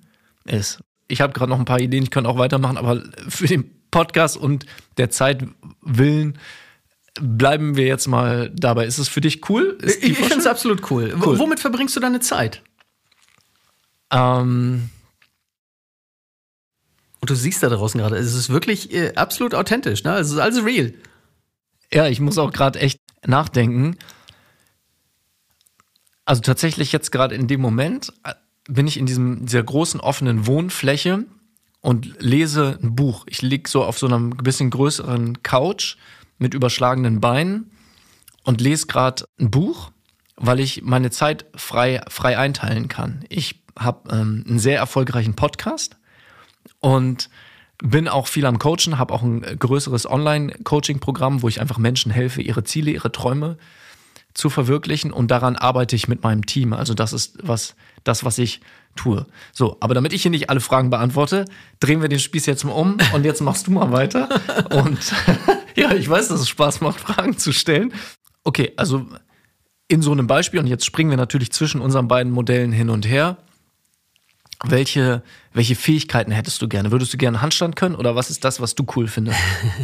ist. 0.44 0.80
Ich 1.08 1.20
habe 1.20 1.32
gerade 1.32 1.50
noch 1.50 1.58
ein 1.58 1.64
paar 1.64 1.80
Ideen, 1.80 2.02
ich 2.02 2.10
könnte 2.10 2.28
auch 2.28 2.38
weitermachen, 2.38 2.76
aber 2.76 3.02
für 3.28 3.46
den 3.46 3.70
Podcast 3.90 4.36
und 4.36 4.66
der 4.96 5.10
Zeit 5.10 5.44
willen 5.82 6.38
bleiben 7.20 7.76
wir 7.76 7.86
jetzt 7.86 8.06
mal 8.06 8.50
dabei. 8.54 8.86
Ist 8.86 8.98
es 8.98 9.08
für 9.08 9.20
dich 9.20 9.48
cool? 9.48 9.78
ich 9.82 10.02
ich 10.02 10.18
finde 10.18 10.36
es 10.36 10.46
absolut 10.46 10.90
cool. 10.90 11.14
cool. 11.24 11.38
Womit 11.38 11.60
verbringst 11.60 11.96
du 11.96 12.00
deine 12.00 12.20
Zeit? 12.20 12.62
Ähm, 14.12 14.90
und 17.20 17.30
du 17.30 17.34
siehst 17.34 17.62
da 17.62 17.68
draußen 17.68 18.00
gerade, 18.00 18.16
es 18.16 18.34
ist 18.34 18.50
wirklich 18.50 18.92
äh, 18.94 19.14
absolut 19.14 19.54
authentisch, 19.54 20.04
ne? 20.04 20.16
Es 20.18 20.30
ist 20.30 20.38
alles 20.38 20.64
real. 20.64 20.94
Ja, 21.92 22.06
ich 22.06 22.20
muss 22.20 22.38
auch 22.38 22.52
gerade 22.52 22.78
echt 22.78 22.98
nachdenken. 23.26 23.96
Also 26.30 26.42
tatsächlich 26.42 26.92
jetzt 26.92 27.10
gerade 27.10 27.34
in 27.34 27.48
dem 27.48 27.60
Moment 27.60 28.12
äh, 28.22 28.34
bin 28.68 28.86
ich 28.86 29.00
in 29.00 29.06
diesem, 29.06 29.46
dieser 29.46 29.64
großen 29.64 29.98
offenen 29.98 30.46
Wohnfläche 30.46 31.24
und 31.80 32.22
lese 32.22 32.78
ein 32.80 32.94
Buch. 32.94 33.24
Ich 33.26 33.42
liege 33.42 33.68
so 33.68 33.82
auf 33.82 33.98
so 33.98 34.06
einem 34.06 34.30
bisschen 34.30 34.70
größeren 34.70 35.42
Couch 35.42 35.96
mit 36.38 36.54
überschlagenen 36.54 37.20
Beinen 37.20 37.72
und 38.44 38.60
lese 38.60 38.86
gerade 38.86 39.24
ein 39.40 39.50
Buch, 39.50 39.90
weil 40.36 40.60
ich 40.60 40.82
meine 40.82 41.10
Zeit 41.10 41.46
frei, 41.56 42.00
frei 42.06 42.38
einteilen 42.38 42.86
kann. 42.86 43.24
Ich 43.28 43.64
habe 43.76 44.08
ähm, 44.14 44.44
einen 44.46 44.60
sehr 44.60 44.78
erfolgreichen 44.78 45.34
Podcast 45.34 45.96
und 46.78 47.28
bin 47.82 48.06
auch 48.06 48.28
viel 48.28 48.46
am 48.46 48.60
Coachen, 48.60 48.98
habe 48.98 49.14
auch 49.14 49.22
ein 49.22 49.40
größeres 49.40 50.08
Online-Coaching-Programm, 50.08 51.42
wo 51.42 51.48
ich 51.48 51.60
einfach 51.60 51.78
Menschen 51.78 52.12
helfe, 52.12 52.40
ihre 52.40 52.62
Ziele, 52.62 52.92
ihre 52.92 53.10
Träume 53.10 53.58
zu 54.34 54.50
verwirklichen 54.50 55.12
und 55.12 55.30
daran 55.30 55.56
arbeite 55.56 55.96
ich 55.96 56.08
mit 56.08 56.22
meinem 56.22 56.46
Team. 56.46 56.72
Also 56.72 56.94
das 56.94 57.12
ist 57.12 57.38
was, 57.42 57.74
das, 58.04 58.24
was 58.24 58.38
ich 58.38 58.60
tue. 58.96 59.26
So, 59.52 59.76
aber 59.80 59.94
damit 59.94 60.12
ich 60.12 60.22
hier 60.22 60.30
nicht 60.30 60.50
alle 60.50 60.60
Fragen 60.60 60.90
beantworte, 60.90 61.44
drehen 61.80 62.02
wir 62.02 62.08
den 62.08 62.18
Spieß 62.18 62.46
jetzt 62.46 62.64
mal 62.64 62.72
um 62.72 62.98
und 63.12 63.24
jetzt 63.24 63.40
machst 63.40 63.66
du 63.66 63.70
mal 63.70 63.92
weiter. 63.92 64.28
Und 64.70 64.98
ja, 65.76 65.92
ich 65.92 66.08
weiß, 66.08 66.28
dass 66.28 66.40
es 66.40 66.48
Spaß 66.48 66.80
macht, 66.80 67.00
Fragen 67.00 67.36
zu 67.36 67.52
stellen. 67.52 67.92
Okay, 68.44 68.72
also 68.76 69.06
in 69.88 70.02
so 70.02 70.12
einem 70.12 70.26
Beispiel, 70.26 70.60
und 70.60 70.68
jetzt 70.68 70.84
springen 70.84 71.10
wir 71.10 71.16
natürlich 71.16 71.50
zwischen 71.50 71.80
unseren 71.80 72.06
beiden 72.06 72.32
Modellen 72.32 72.70
hin 72.70 72.90
und 72.90 73.08
her. 73.08 73.38
Welche, 74.62 75.22
welche 75.52 75.74
Fähigkeiten 75.74 76.30
hättest 76.30 76.62
du 76.62 76.68
gerne? 76.68 76.92
Würdest 76.92 77.12
du 77.12 77.16
gerne 77.16 77.40
Handstand 77.42 77.76
können 77.76 77.94
oder 77.94 78.14
was 78.14 78.30
ist 78.30 78.44
das, 78.44 78.60
was 78.60 78.74
du 78.74 78.86
cool 78.94 79.08
findest? 79.08 79.38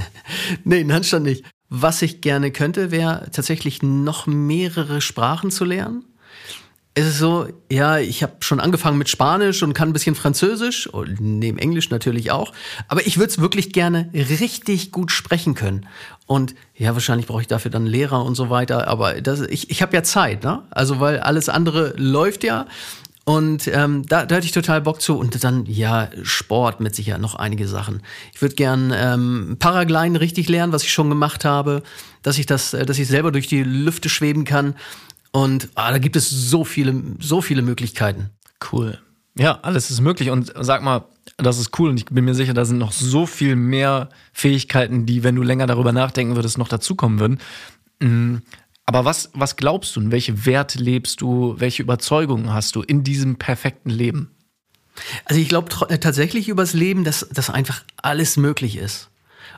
nee, 0.64 0.80
einen 0.80 0.92
Handstand 0.92 1.24
nicht. 1.24 1.44
Was 1.68 2.02
ich 2.02 2.20
gerne 2.20 2.52
könnte, 2.52 2.90
wäre 2.90 3.28
tatsächlich 3.32 3.82
noch 3.82 4.26
mehrere 4.26 5.00
Sprachen 5.00 5.50
zu 5.50 5.64
lernen. 5.64 6.04
Es 6.98 7.04
ist 7.06 7.18
so, 7.18 7.46
ja, 7.70 7.98
ich 7.98 8.22
habe 8.22 8.36
schon 8.40 8.58
angefangen 8.58 8.96
mit 8.96 9.10
Spanisch 9.10 9.62
und 9.62 9.74
kann 9.74 9.90
ein 9.90 9.92
bisschen 9.92 10.14
Französisch 10.14 10.88
neben 11.18 11.58
Englisch 11.58 11.90
natürlich 11.90 12.30
auch. 12.30 12.54
Aber 12.88 13.06
ich 13.06 13.18
würde 13.18 13.28
es 13.28 13.38
wirklich 13.38 13.74
gerne 13.74 14.08
richtig 14.14 14.92
gut 14.92 15.10
sprechen 15.10 15.54
können. 15.54 15.86
Und 16.24 16.54
ja, 16.74 16.94
wahrscheinlich 16.94 17.26
brauche 17.26 17.42
ich 17.42 17.48
dafür 17.48 17.70
dann 17.70 17.84
Lehrer 17.84 18.24
und 18.24 18.34
so 18.34 18.48
weiter. 18.48 18.88
Aber 18.88 19.20
das, 19.20 19.40
ich, 19.42 19.70
ich 19.70 19.82
habe 19.82 19.94
ja 19.94 20.02
Zeit, 20.02 20.42
ne? 20.42 20.62
Also 20.70 20.98
weil 20.98 21.20
alles 21.20 21.50
andere 21.50 21.92
läuft 21.98 22.44
ja. 22.44 22.66
Und 23.28 23.66
ähm, 23.66 24.06
da, 24.06 24.24
da 24.24 24.36
hatte 24.36 24.46
ich 24.46 24.52
total 24.52 24.80
Bock 24.80 25.02
zu. 25.02 25.18
Und 25.18 25.42
dann, 25.42 25.66
ja, 25.66 26.08
Sport 26.22 26.78
mit 26.78 26.94
sicher 26.94 27.18
noch 27.18 27.34
einige 27.34 27.66
Sachen. 27.66 28.02
Ich 28.32 28.40
würde 28.40 28.54
gern 28.54 28.92
ähm, 28.94 29.56
Paragliden 29.58 30.14
richtig 30.14 30.48
lernen, 30.48 30.72
was 30.72 30.84
ich 30.84 30.92
schon 30.92 31.08
gemacht 31.08 31.44
habe, 31.44 31.82
dass 32.22 32.38
ich 32.38 32.46
das, 32.46 32.72
äh, 32.72 32.86
dass 32.86 33.00
ich 33.00 33.08
selber 33.08 33.32
durch 33.32 33.48
die 33.48 33.64
Lüfte 33.64 34.08
schweben 34.08 34.44
kann. 34.44 34.76
Und 35.32 35.70
ah, 35.74 35.90
da 35.90 35.98
gibt 35.98 36.14
es 36.14 36.30
so 36.30 36.62
viele, 36.64 37.02
so 37.18 37.42
viele 37.42 37.62
Möglichkeiten. 37.62 38.30
Cool. 38.70 38.96
Ja, 39.36 39.58
alles 39.62 39.90
ist 39.90 40.00
möglich. 40.00 40.30
Und 40.30 40.52
sag 40.60 40.84
mal, 40.84 41.04
das 41.36 41.58
ist 41.58 41.76
cool. 41.80 41.90
Und 41.90 41.96
ich 41.96 42.06
bin 42.06 42.24
mir 42.24 42.34
sicher, 42.36 42.54
da 42.54 42.64
sind 42.64 42.78
noch 42.78 42.92
so 42.92 43.26
viel 43.26 43.56
mehr 43.56 44.08
Fähigkeiten, 44.32 45.04
die, 45.04 45.24
wenn 45.24 45.34
du 45.34 45.42
länger 45.42 45.66
darüber 45.66 45.90
nachdenken 45.90 46.36
würdest, 46.36 46.58
noch 46.58 46.68
dazukommen 46.68 47.18
würden. 47.18 47.40
Aber 48.86 49.04
was, 49.04 49.30
was 49.34 49.56
glaubst 49.56 49.96
du 49.96 50.00
und 50.00 50.12
welche 50.12 50.46
Werte 50.46 50.78
lebst 50.78 51.20
du, 51.20 51.56
welche 51.58 51.82
Überzeugungen 51.82 52.52
hast 52.52 52.76
du 52.76 52.82
in 52.82 53.02
diesem 53.02 53.36
perfekten 53.36 53.90
Leben? 53.90 54.30
Also 55.24 55.40
ich 55.40 55.48
glaube 55.48 55.68
äh, 55.88 55.98
tatsächlich 55.98 56.48
übers 56.48 56.72
Leben, 56.72 57.02
dass, 57.04 57.28
dass 57.32 57.50
einfach 57.50 57.82
alles 57.96 58.36
möglich 58.36 58.76
ist. 58.76 59.10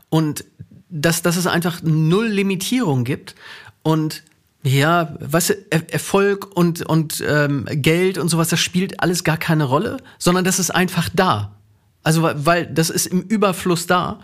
Und 0.08 0.44
dass, 0.88 1.20
dass 1.20 1.36
es 1.36 1.46
einfach 1.46 1.82
null 1.82 2.26
Limitierung 2.26 3.04
gibt. 3.04 3.34
Und 3.82 4.22
ja, 4.62 5.14
du, 5.20 5.50
er 5.50 5.92
Erfolg 5.92 6.56
und, 6.56 6.82
und 6.82 7.22
ähm, 7.26 7.66
Geld 7.70 8.18
und 8.18 8.28
sowas, 8.28 8.48
das 8.48 8.60
spielt 8.60 9.00
alles 9.00 9.22
gar 9.24 9.36
keine 9.36 9.64
Rolle, 9.64 9.98
sondern 10.18 10.44
das 10.44 10.58
ist 10.58 10.70
einfach 10.70 11.10
da. 11.12 11.56
Also, 12.02 12.22
weil 12.22 12.66
das 12.66 12.90
ist 12.90 13.06
im 13.06 13.20
Überfluss 13.22 13.86
da. 13.86 14.20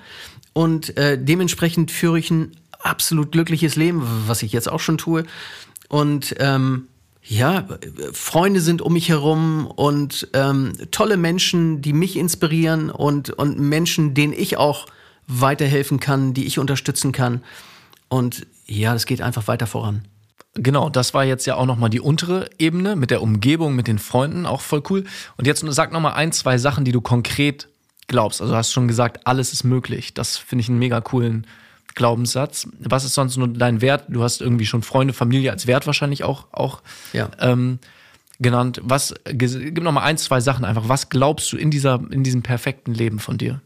Und 0.54 0.96
äh, 0.96 1.22
dementsprechend 1.22 1.90
führe 1.90 2.18
ich 2.18 2.30
ein 2.30 2.52
absolut 2.84 3.32
glückliches 3.32 3.76
Leben, 3.76 4.06
was 4.26 4.42
ich 4.42 4.52
jetzt 4.52 4.70
auch 4.70 4.80
schon 4.80 4.98
tue. 4.98 5.24
Und 5.88 6.34
ähm, 6.38 6.88
ja, 7.22 7.66
Freunde 8.12 8.60
sind 8.60 8.82
um 8.82 8.92
mich 8.92 9.08
herum 9.08 9.66
und 9.66 10.28
ähm, 10.34 10.74
tolle 10.90 11.16
Menschen, 11.16 11.80
die 11.80 11.94
mich 11.94 12.16
inspirieren 12.16 12.90
und, 12.90 13.30
und 13.30 13.58
Menschen, 13.58 14.14
denen 14.14 14.34
ich 14.34 14.58
auch 14.58 14.86
weiterhelfen 15.26 16.00
kann, 16.00 16.34
die 16.34 16.44
ich 16.44 16.58
unterstützen 16.58 17.12
kann. 17.12 17.42
Und 18.08 18.46
ja, 18.66 18.92
das 18.92 19.06
geht 19.06 19.22
einfach 19.22 19.48
weiter 19.48 19.66
voran. 19.66 20.06
Genau, 20.54 20.88
das 20.88 21.14
war 21.14 21.24
jetzt 21.24 21.46
ja 21.46 21.56
auch 21.56 21.66
nochmal 21.66 21.90
die 21.90 22.00
untere 22.00 22.48
Ebene 22.58 22.94
mit 22.94 23.10
der 23.10 23.22
Umgebung, 23.22 23.74
mit 23.74 23.88
den 23.88 23.98
Freunden, 23.98 24.46
auch 24.46 24.60
voll 24.60 24.82
cool. 24.90 25.04
Und 25.36 25.46
jetzt 25.46 25.64
sag 25.66 25.92
nochmal 25.92 26.12
ein, 26.14 26.30
zwei 26.30 26.58
Sachen, 26.58 26.84
die 26.84 26.92
du 26.92 27.00
konkret 27.00 27.68
glaubst. 28.06 28.40
Also 28.40 28.52
du 28.52 28.56
hast 28.56 28.70
schon 28.70 28.86
gesagt, 28.86 29.26
alles 29.26 29.52
ist 29.52 29.64
möglich. 29.64 30.14
Das 30.14 30.36
finde 30.36 30.60
ich 30.60 30.68
einen 30.68 30.78
mega 30.78 31.00
coolen 31.00 31.46
Glaubenssatz. 31.94 32.68
Was 32.78 33.04
ist 33.04 33.14
sonst 33.14 33.36
nur 33.36 33.48
dein 33.48 33.80
Wert? 33.80 34.04
Du 34.08 34.22
hast 34.22 34.40
irgendwie 34.40 34.66
schon 34.66 34.82
Freunde, 34.82 35.14
Familie 35.14 35.50
als 35.50 35.66
Wert 35.66 35.86
wahrscheinlich 35.86 36.24
auch, 36.24 36.46
auch 36.52 36.82
ja. 37.12 37.30
ähm, 37.40 37.78
genannt. 38.40 38.80
Was, 38.82 39.14
gib 39.24 39.82
noch 39.82 39.92
mal 39.92 40.02
ein, 40.02 40.18
zwei 40.18 40.40
Sachen 40.40 40.64
einfach. 40.64 40.88
Was 40.88 41.08
glaubst 41.08 41.52
du 41.52 41.56
in 41.56 41.70
dieser, 41.70 42.00
in 42.10 42.24
diesem 42.24 42.42
perfekten 42.42 42.94
Leben 42.94 43.18
von 43.18 43.38
dir? 43.38 43.60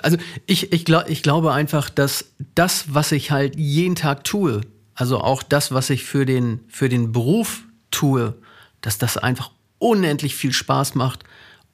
Also 0.00 0.16
ich, 0.46 0.72
ich, 0.72 0.84
glaub, 0.84 1.08
ich 1.08 1.22
glaube 1.22 1.52
einfach, 1.52 1.90
dass 1.90 2.32
das, 2.54 2.94
was 2.94 3.12
ich 3.12 3.30
halt 3.30 3.58
jeden 3.58 3.94
Tag 3.94 4.24
tue, 4.24 4.62
also 4.94 5.20
auch 5.20 5.42
das, 5.42 5.72
was 5.72 5.90
ich 5.90 6.04
für 6.04 6.24
den, 6.24 6.60
für 6.68 6.88
den 6.88 7.12
Beruf 7.12 7.62
tue, 7.90 8.34
dass 8.80 8.98
das 8.98 9.16
einfach 9.16 9.50
unendlich 9.78 10.34
viel 10.34 10.52
Spaß 10.52 10.94
macht 10.94 11.24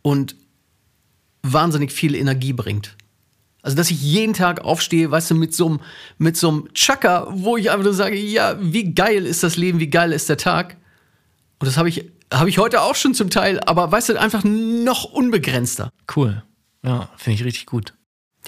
und 0.03 0.35
wahnsinnig 1.43 1.93
viel 1.93 2.15
Energie 2.15 2.53
bringt. 2.53 2.97
Also, 3.69 3.77
dass 3.77 3.91
ich 3.91 4.01
jeden 4.01 4.33
Tag 4.33 4.63
aufstehe, 4.63 5.11
weißt 5.11 5.33
du, 5.33 5.35
mit 5.35 5.53
so 5.55 5.67
einem, 5.67 5.81
mit 6.17 6.39
so 6.39 6.49
einem 6.49 6.73
Chaka, 6.73 7.27
wo 7.29 7.59
ich 7.59 7.71
einfach 7.71 7.85
nur 7.85 7.93
sage, 7.93 8.17
ja, 8.17 8.57
wie 8.59 8.95
geil 8.95 9.27
ist 9.27 9.43
das 9.43 9.59
Leben, 9.59 9.79
wie 9.79 9.91
geil 9.91 10.13
ist 10.15 10.27
der 10.31 10.39
Tag. 10.39 10.79
Und 11.59 11.67
das 11.67 11.77
habe 11.77 11.91
ich, 11.91 12.11
habe 12.33 12.49
ich 12.49 12.57
heute 12.57 12.81
auch 12.81 12.95
schon 12.95 13.13
zum 13.13 13.29
Teil, 13.29 13.61
aber 13.61 13.93
weißt 13.93 14.09
du, 14.09 14.19
einfach 14.19 14.43
noch 14.43 15.05
unbegrenzter. 15.05 15.93
Cool. 16.17 16.43
Ja, 16.83 17.11
finde 17.19 17.35
ich 17.35 17.45
richtig 17.45 17.67
gut. 17.67 17.93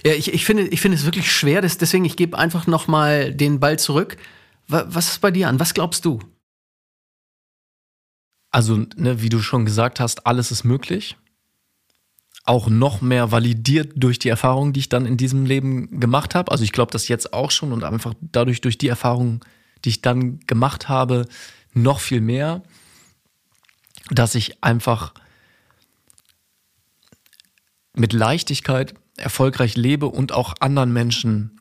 Ja, 0.06 0.14
ich, 0.14 0.32
ich 0.32 0.46
finde, 0.46 0.68
ich 0.68 0.80
finde 0.80 0.96
es 0.96 1.04
wirklich 1.04 1.30
schwer, 1.30 1.60
deswegen, 1.60 2.06
ich 2.06 2.16
gebe 2.16 2.38
einfach 2.38 2.66
noch 2.66 2.88
mal 2.88 3.30
den 3.30 3.60
Ball 3.60 3.78
zurück. 3.78 4.16
Was 4.68 5.10
ist 5.10 5.20
bei 5.20 5.30
dir 5.30 5.50
an? 5.50 5.60
Was 5.60 5.74
glaubst 5.74 6.06
du? 6.06 6.20
Also, 8.50 8.86
ne, 8.96 9.20
wie 9.20 9.28
du 9.28 9.40
schon 9.40 9.66
gesagt 9.66 10.00
hast, 10.00 10.26
alles 10.26 10.50
ist 10.50 10.64
möglich 10.64 11.18
auch 12.50 12.68
noch 12.68 13.00
mehr 13.00 13.30
validiert 13.30 13.92
durch 13.94 14.18
die 14.18 14.28
Erfahrungen, 14.28 14.72
die 14.72 14.80
ich 14.80 14.88
dann 14.88 15.06
in 15.06 15.16
diesem 15.16 15.46
Leben 15.46 16.00
gemacht 16.00 16.34
habe. 16.34 16.50
Also 16.50 16.64
ich 16.64 16.72
glaube 16.72 16.90
das 16.90 17.06
jetzt 17.06 17.32
auch 17.32 17.52
schon 17.52 17.72
und 17.72 17.84
einfach 17.84 18.12
dadurch 18.20 18.60
durch 18.60 18.76
die 18.76 18.88
Erfahrungen, 18.88 19.38
die 19.84 19.90
ich 19.90 20.02
dann 20.02 20.40
gemacht 20.40 20.88
habe, 20.88 21.28
noch 21.74 22.00
viel 22.00 22.20
mehr, 22.20 22.64
dass 24.10 24.34
ich 24.34 24.64
einfach 24.64 25.14
mit 27.94 28.12
Leichtigkeit 28.12 28.94
erfolgreich 29.16 29.76
lebe 29.76 30.06
und 30.06 30.32
auch 30.32 30.54
anderen 30.58 30.92
Menschen 30.92 31.60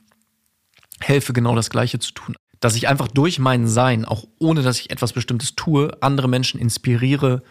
helfe, 1.01 1.33
genau 1.33 1.55
das 1.55 1.69
Gleiche 1.69 1.99
zu 1.99 2.13
tun. 2.13 2.35
Dass 2.61 2.75
ich 2.75 2.87
einfach 2.87 3.09
durch 3.09 3.37
mein 3.37 3.67
Sein, 3.67 4.05
auch 4.05 4.25
ohne 4.39 4.63
dass 4.63 4.79
ich 4.79 4.89
etwas 4.89 5.13
Bestimmtes 5.13 5.53
tue, 5.53 5.95
andere 6.01 6.27
Menschen 6.27 6.59
inspiriere, 6.59 7.43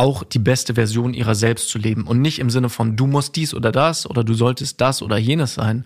auch 0.00 0.24
die 0.24 0.38
beste 0.38 0.76
Version 0.76 1.12
ihrer 1.12 1.34
selbst 1.34 1.68
zu 1.68 1.76
leben. 1.76 2.04
Und 2.06 2.22
nicht 2.22 2.38
im 2.38 2.48
Sinne 2.48 2.70
von, 2.70 2.96
du 2.96 3.06
musst 3.06 3.36
dies 3.36 3.52
oder 3.52 3.70
das 3.70 4.08
oder 4.08 4.24
du 4.24 4.32
solltest 4.32 4.80
das 4.80 5.02
oder 5.02 5.18
jenes 5.18 5.52
sein, 5.52 5.84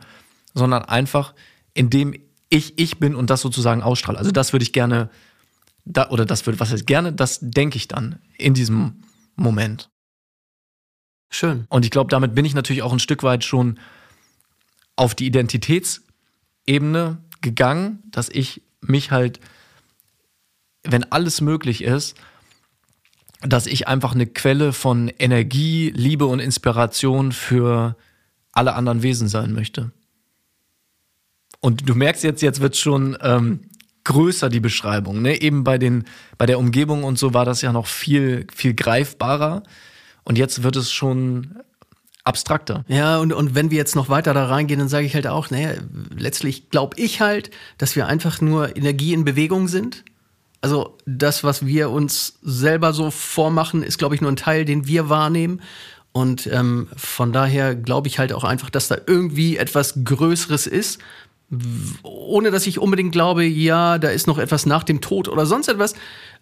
sondern 0.55 0.85
einfach, 0.85 1.35
indem 1.75 2.15
ich 2.49 2.79
ich 2.79 3.01
bin 3.01 3.17
und 3.17 3.29
das 3.29 3.41
sozusagen 3.41 3.83
ausstrahle. 3.83 4.17
Also 4.17 4.31
das 4.31 4.53
würde 4.53 4.63
ich 4.63 4.73
gerne, 4.73 5.11
da, 5.85 6.11
oder 6.11 6.27
das 6.27 6.47
würde, 6.47 6.61
was 6.61 6.71
heißt 6.71 6.87
gerne, 6.87 7.13
das 7.13 7.41
denke 7.43 7.77
ich 7.77 7.89
dann 7.89 8.21
in 8.39 8.55
diesem 8.55 9.03
Moment. 9.35 9.91
Schön. 11.29 11.67
Und 11.69 11.85
ich 11.85 11.91
glaube, 11.91 12.09
damit 12.09 12.37
bin 12.37 12.45
ich 12.45 12.55
natürlich 12.55 12.83
auch 12.83 12.93
ein 12.93 13.01
Stück 13.01 13.25
weit 13.25 13.43
schon 13.43 13.81
auf 14.95 15.17
die 15.17 15.27
Identitätsebene 15.27 17.19
gegangen, 17.41 18.05
dass 18.13 18.29
ich 18.29 18.63
mich 18.81 19.11
halt, 19.11 19.41
wenn 20.85 21.03
alles 21.11 21.41
möglich 21.41 21.83
ist, 21.83 22.15
dass 23.47 23.67
ich 23.67 23.89
einfach 23.89 24.15
eine 24.15 24.27
Quelle 24.27 24.73
von 24.73 25.09
Energie, 25.19 25.93
Liebe 25.95 26.27
und 26.27 26.41
Inspiration 26.41 27.33
für 27.33 27.97
alle 28.53 28.75
anderen 28.75 29.03
Wesen 29.03 29.29
sein 29.29 29.53
möchte. 29.53 29.91
Und 31.61 31.89
du 31.89 31.95
merkst 31.95 32.25
jetzt, 32.25 32.43
jetzt 32.43 32.61
wird 32.61 32.77
schon 32.77 33.17
ähm, 33.21 33.61
größer 34.05 34.49
die 34.49 34.61
Beschreibung. 34.61 35.23
Ne? 35.23 35.41
Eben 35.41 35.65
bei 35.65 35.79
den, 35.79 36.05
bei 36.39 36.47
der 36.47 36.59
Umgebung 36.59 37.05
und 37.05 37.19
so 37.19 37.35
war 37.35 37.45
das 37.45 37.63
ja 37.63 37.73
noch 37.73 37.87
viel, 37.87 38.47
viel 38.55 38.75
greifbarer. 38.75 39.63
Und 40.25 40.39
jetzt 40.39 40.63
wird 40.63 40.77
es 40.77 40.93
schon 40.93 41.57
abstrakter. 42.23 42.85
Ja, 42.89 43.19
und, 43.19 43.33
und 43.33 43.55
wenn 43.55 43.71
wir 43.71 43.77
jetzt 43.77 43.97
noch 43.97 44.09
weiter 44.09 44.33
da 44.33 44.47
reingehen, 44.47 44.81
dann 44.81 44.89
sage 44.89 45.07
ich 45.07 45.15
halt 45.15 45.27
auch, 45.27 45.51
naja, 45.51 45.73
letztlich 46.17 46.71
glaube 46.71 46.97
ich 46.99 47.21
halt, 47.21 47.51
dass 47.77 47.97
wir 47.97 48.07
einfach 48.07 48.41
nur 48.41 48.77
Energie 48.77 49.13
in 49.13 49.25
Bewegung 49.25 49.69
sind. 49.69 50.05
Also 50.65 50.97
das, 51.05 51.45
was 51.45 51.67
wir 51.67 51.91
uns 51.91 52.39
selber 52.41 52.95
so 52.95 53.11
vormachen, 53.11 53.83
ist, 53.83 53.99
glaube 53.99 54.15
ich, 54.15 54.23
nur 54.23 54.33
ein 54.33 54.37
Teil, 54.37 54.65
den 54.65 54.87
wir 54.87 55.11
wahrnehmen. 55.11 55.61
Und 56.13 56.47
ähm, 56.47 56.89
von 56.97 57.35
daher 57.35 57.75
glaube 57.75 58.09
ich 58.09 58.19
halt 58.19 58.33
auch 58.33 58.45
einfach, 58.45 58.71
dass 58.71 58.89
da 58.89 58.97
irgendwie 59.07 59.59
etwas 59.59 59.93
Größeres 60.05 60.67
ist, 60.67 61.01
ohne 62.03 62.51
dass 62.51 62.67
ich 62.67 62.79
unbedingt 62.79 63.13
glaube, 63.13 63.45
ja, 63.45 63.99
da 63.99 64.09
ist 64.09 64.27
noch 64.27 64.39
etwas 64.39 64.65
nach 64.65 64.85
dem 64.85 65.03
Tod 65.03 65.29
oder 65.29 65.45
sonst 65.45 65.69
etwas. 65.69 65.93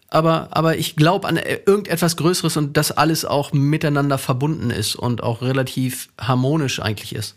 Aber, 0.06 0.50
aber 0.52 0.78
ich 0.78 0.94
glaube 0.94 1.26
an 1.26 1.36
irgendetwas 1.36 2.16
Größeres 2.16 2.56
und 2.56 2.76
dass 2.76 2.92
alles 2.92 3.24
auch 3.24 3.52
miteinander 3.52 4.18
verbunden 4.18 4.70
ist 4.70 4.94
und 4.94 5.20
auch 5.24 5.42
relativ 5.42 6.10
harmonisch 6.16 6.78
eigentlich 6.80 7.12
ist. 7.16 7.34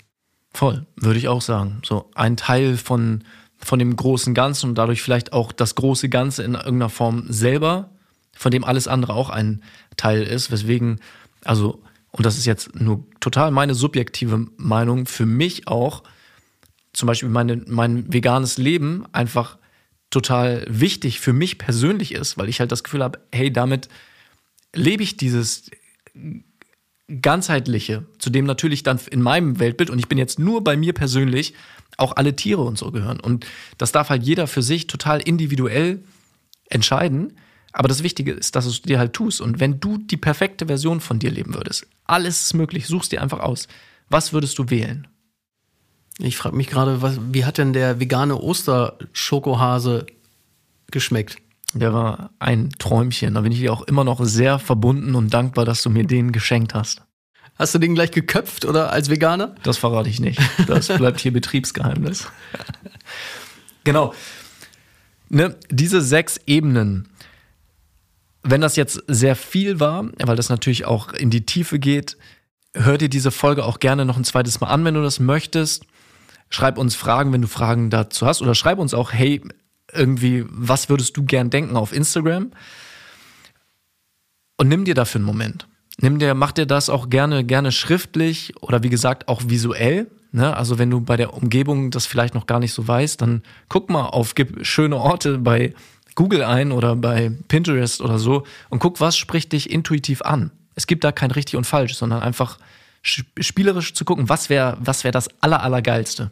Voll, 0.54 0.86
würde 0.98 1.18
ich 1.18 1.30
auch 1.30 1.42
sagen. 1.42 1.82
So 1.84 2.12
ein 2.14 2.38
Teil 2.38 2.78
von, 2.78 3.24
von 3.58 3.80
dem 3.80 3.96
großen 3.96 4.34
Ganzen 4.34 4.70
und 4.70 4.78
dadurch 4.78 5.02
vielleicht 5.02 5.34
auch 5.34 5.52
das 5.52 5.76
große 5.76 6.10
Ganze 6.10 6.44
in 6.44 6.56
irgendeiner 6.56 6.90
Form 6.90 7.26
selber, 7.30 7.90
von 8.34 8.52
dem 8.52 8.64
alles 8.64 8.88
andere 8.88 9.14
auch 9.14 9.30
ein 9.30 9.64
Teil 9.98 10.24
ist. 10.24 10.52
Weswegen, 10.52 11.00
also, 11.44 11.82
und 12.12 12.26
das 12.26 12.38
ist 12.38 12.46
jetzt 12.46 12.76
nur 12.76 13.06
total 13.20 13.52
meine 13.52 13.74
subjektive 13.74 14.48
Meinung, 14.58 15.06
für 15.06 15.26
mich 15.26 15.68
auch 15.68 16.04
zum 16.94 17.08
Beispiel 17.08 17.30
meine, 17.30 17.62
mein 17.68 18.12
veganes 18.12 18.58
Leben 18.58 19.06
einfach 19.12 19.58
total 20.10 20.66
wichtig 20.70 21.20
für 21.20 21.34
mich 21.34 21.58
persönlich 21.58 22.14
ist, 22.14 22.38
weil 22.38 22.48
ich 22.48 22.60
halt 22.60 22.72
das 22.72 22.84
Gefühl 22.84 23.04
habe, 23.04 23.20
hey, 23.34 23.52
damit 23.52 23.90
lebe 24.74 25.04
ich 25.04 25.18
dieses 25.18 25.70
ganzheitliche, 27.22 28.06
zu 28.18 28.30
dem 28.30 28.46
natürlich 28.46 28.84
dann 28.84 29.00
in 29.12 29.22
meinem 29.22 29.60
Weltbild 29.60 29.90
und 29.90 30.00
ich 30.00 30.08
bin 30.08 30.18
jetzt 30.18 30.40
nur 30.40 30.64
bei 30.64 30.76
mir 30.78 30.94
persönlich 30.94 31.54
auch 31.98 32.16
alle 32.16 32.36
Tiere 32.36 32.62
und 32.62 32.78
so 32.78 32.92
gehören 32.92 33.20
und 33.20 33.46
das 33.78 33.92
darf 33.92 34.10
halt 34.10 34.24
jeder 34.24 34.48
für 34.48 34.62
sich 34.62 34.88
total 34.88 35.22
individuell 35.22 36.04
entscheiden, 36.70 37.38
aber 37.72 37.88
das 37.88 38.04
Wichtige 38.04 38.32
ist, 38.32 38.56
dass 38.56 38.66
du 38.66 38.72
es 38.72 38.82
dir 38.82 39.00
halt 39.00 39.14
tust 39.14 39.42
und 39.42 39.60
wenn 39.60 39.80
du 39.80 39.98
die 39.98 40.18
perfekte 40.18 40.68
Version 40.68 41.02
von 41.02 41.20
dir 41.20 41.32
leben 41.32 41.54
würdest, 41.54 41.88
alles 42.06 42.44
ist 42.44 42.54
möglich, 42.54 42.88
suchst 42.88 43.12
dir 43.12 43.22
einfach 43.22 43.40
aus. 43.40 43.68
Was 44.10 44.34
würdest 44.34 44.58
du 44.60 44.70
wählen? 44.70 45.08
Ich 46.18 46.38
frage 46.38 46.56
mich 46.56 46.68
gerade, 46.68 47.02
wie 47.34 47.44
hat 47.44 47.58
denn 47.58 47.74
der 47.74 48.00
vegane 48.00 48.38
Osterschokohase 48.38 50.06
geschmeckt? 50.92 51.38
Der 51.74 51.94
war 51.94 52.30
ein 52.40 52.70
Träumchen. 52.80 53.34
Da 53.34 53.42
bin 53.42 53.52
ich 53.52 53.60
dir 53.60 53.74
auch 53.74 53.82
immer 53.82 54.06
noch 54.06 54.24
sehr 54.24 54.60
verbunden 54.60 55.16
und 55.16 55.34
dankbar, 55.34 55.66
dass 55.66 55.84
du 55.84 55.90
mir 55.90 56.06
den 56.06 56.32
geschenkt 56.32 56.74
hast. 56.74 57.02
Hast 57.58 57.74
du 57.74 57.80
den 57.80 57.96
gleich 57.96 58.12
geköpft 58.12 58.66
oder 58.66 58.92
als 58.92 59.10
Veganer? 59.10 59.56
Das 59.64 59.78
verrate 59.78 60.10
ich 60.10 60.20
nicht. 60.20 60.40
Das 60.68 60.88
bleibt 60.88 61.22
hier 61.22 61.32
Betriebsgeheimnis. 61.32 62.28
genau. 63.84 64.14
Ne, 65.30 65.56
diese 65.70 66.02
sechs 66.02 66.40
Ebenen, 66.46 67.08
wenn 68.44 68.62
das 68.62 68.76
jetzt 68.76 69.02
sehr 69.08 69.36
viel 69.36 69.80
war, 69.80 70.06
weil 70.22 70.36
das 70.36 70.50
natürlich 70.50 70.86
auch 70.86 71.14
in 71.14 71.30
die 71.30 71.46
Tiefe 71.46 71.80
geht, 71.80 72.18
hör 72.74 72.98
dir 72.98 73.10
diese 73.10 73.32
Folge 73.32 73.64
auch 73.64 73.80
gerne 73.80 74.06
noch 74.06 74.18
ein 74.18 74.26
zweites 74.26 74.60
Mal 74.60 74.68
an, 74.68 74.84
wenn 74.84 74.94
du 74.94 75.02
das 75.02 75.20
möchtest. 75.20 75.86
Schreib 76.50 76.78
uns 76.78 76.96
Fragen, 76.96 77.32
wenn 77.32 77.42
du 77.42 77.48
Fragen 77.48 77.90
dazu 77.90 78.26
hast. 78.26 78.42
Oder 78.42 78.54
schreib 78.54 78.80
uns 78.80 78.94
auch, 78.94 79.14
hey, 79.14 79.42
irgendwie, 79.94 80.46
was 80.50 80.90
würdest 80.90 81.16
du 81.16 81.24
gern 81.24 81.50
denken 81.50 81.78
auf 81.78 81.94
Instagram? 81.94 82.52
Und 84.58 84.68
nimm 84.68 84.86
dir 84.86 84.94
dafür 84.94 85.20
einen 85.20 85.26
Moment. 85.26 85.68
Nimm 86.02 86.20
dir, 86.20 86.34
mach 86.34 86.52
dir 86.52 86.66
das 86.66 86.90
auch 86.90 87.10
gerne, 87.10 87.44
gerne 87.44 87.72
schriftlich 87.72 88.54
oder 88.62 88.84
wie 88.84 88.90
gesagt 88.90 89.28
auch 89.28 89.44
visuell. 89.48 90.08
Ne? 90.32 90.56
Also 90.56 90.78
wenn 90.78 90.90
du 90.90 91.00
bei 91.00 91.16
der 91.16 91.34
Umgebung 91.34 91.92
das 91.92 92.06
vielleicht 92.06 92.36
noch 92.36 92.48
gar 92.48 92.60
nicht 92.60 92.74
so 92.74 92.86
weißt, 92.88 93.22
dann 93.22 93.44
guck 93.70 93.90
mal 93.90 94.06
auf, 94.06 94.36
gib 94.36 94.66
schöne 94.66 94.98
Orte 94.98 95.38
bei 95.38 95.74
Google 96.16 96.44
ein 96.44 96.72
oder 96.72 96.96
bei 96.96 97.32
Pinterest 97.48 98.02
oder 98.02 98.20
so 98.20 98.44
und 98.70 98.80
guck, 98.80 99.00
was 99.00 99.18
spricht 99.18 99.54
dich 99.54 99.70
intuitiv 99.70 100.22
an. 100.22 100.52
Es 100.76 100.88
gibt 100.88 101.04
da 101.04 101.12
kein 101.12 101.32
richtig 101.32 101.56
und 101.56 101.66
falsch, 101.66 101.96
sondern 101.96 102.22
einfach 102.22 102.58
spielerisch 103.02 103.94
zu 103.94 104.04
gucken, 104.04 104.30
was 104.30 104.50
wäre 104.50 104.78
was 104.80 105.04
wär 105.04 105.12
das 105.12 105.30
aller, 105.42 105.62
allergeilste. 105.62 106.32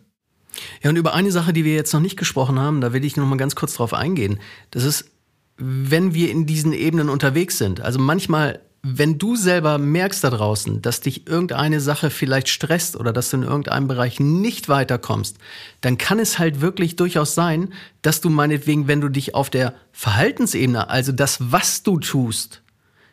Ja, 0.82 0.90
und 0.90 0.98
über 0.98 1.14
eine 1.14 1.32
Sache, 1.32 1.54
die 1.54 1.66
wir 1.66 1.76
jetzt 1.76 1.94
noch 1.94 2.00
nicht 2.00 2.18
gesprochen 2.18 2.60
haben, 2.60 2.82
da 2.82 2.94
will 2.94 3.06
ich 3.06 3.18
noch 3.18 3.26
mal 3.26 3.38
ganz 3.38 3.56
kurz 3.56 3.76
drauf 3.76 3.94
eingehen. 3.94 4.40
Das 4.72 4.84
ist, 4.84 5.10
wenn 5.58 6.14
wir 6.14 6.32
in 6.32 6.46
diesen 6.46 6.74
Ebenen 6.74 7.10
unterwegs 7.10 7.58
sind. 7.58 7.82
Also 7.82 8.00
manchmal, 8.00 8.60
wenn 8.86 9.18
du 9.18 9.38
selber 9.38 9.78
merkst 9.78 10.26
da 10.26 10.30
draußen, 10.30 10.82
dass 10.82 11.00
dich 11.00 11.26
irgendeine 11.26 11.80
Sache 11.80 12.10
vielleicht 12.10 12.50
stresst 12.50 12.98
oder 12.98 13.14
dass 13.14 13.30
du 13.30 13.38
in 13.38 13.44
irgendeinem 13.44 13.88
Bereich 13.88 14.20
nicht 14.20 14.68
weiterkommst, 14.68 15.38
dann 15.80 15.98
kann 15.98 16.20
es 16.20 16.38
halt 16.38 16.60
wirklich 16.60 16.98
durchaus 16.98 17.34
sein, 17.34 17.74
dass 18.02 18.20
du 18.20 18.30
meinetwegen, 18.30 18.90
wenn 18.90 19.00
du 19.00 19.08
dich 19.08 19.36
auf 19.36 19.50
der 19.50 19.74
Verhaltensebene, 19.94 20.90
also 20.90 21.14
das, 21.14 21.38
was 21.40 21.84
du 21.84 21.98
tust, 21.98 22.62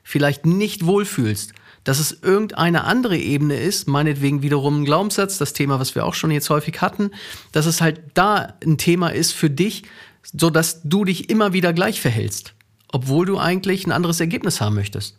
vielleicht 0.02 0.44
nicht 0.44 0.86
wohlfühlst, 0.86 1.52
dass 1.84 2.00
es 2.00 2.20
irgendeine 2.20 2.82
andere 2.82 3.16
Ebene 3.16 3.54
ist, 3.54 3.86
meinetwegen 3.86 4.42
wiederum 4.42 4.82
ein 4.82 4.84
Glaubenssatz, 4.84 5.38
das 5.38 5.52
Thema, 5.52 5.78
was 5.78 5.94
wir 5.94 6.04
auch 6.04 6.14
schon 6.14 6.32
jetzt 6.32 6.50
häufig 6.50 6.80
hatten, 6.80 7.12
dass 7.52 7.66
es 7.66 7.80
halt 7.80 8.00
da 8.14 8.54
ein 8.64 8.76
Thema 8.76 9.10
ist 9.10 9.32
für 9.32 9.50
dich, 9.50 9.84
so 10.32 10.50
dass 10.50 10.82
du 10.82 11.04
dich 11.04 11.30
immer 11.30 11.52
wieder 11.52 11.72
gleich 11.72 12.00
verhältst, 12.00 12.54
obwohl 12.90 13.24
du 13.24 13.38
eigentlich 13.38 13.86
ein 13.86 13.92
anderes 13.92 14.18
Ergebnis 14.18 14.60
haben 14.60 14.74
möchtest. 14.74 15.16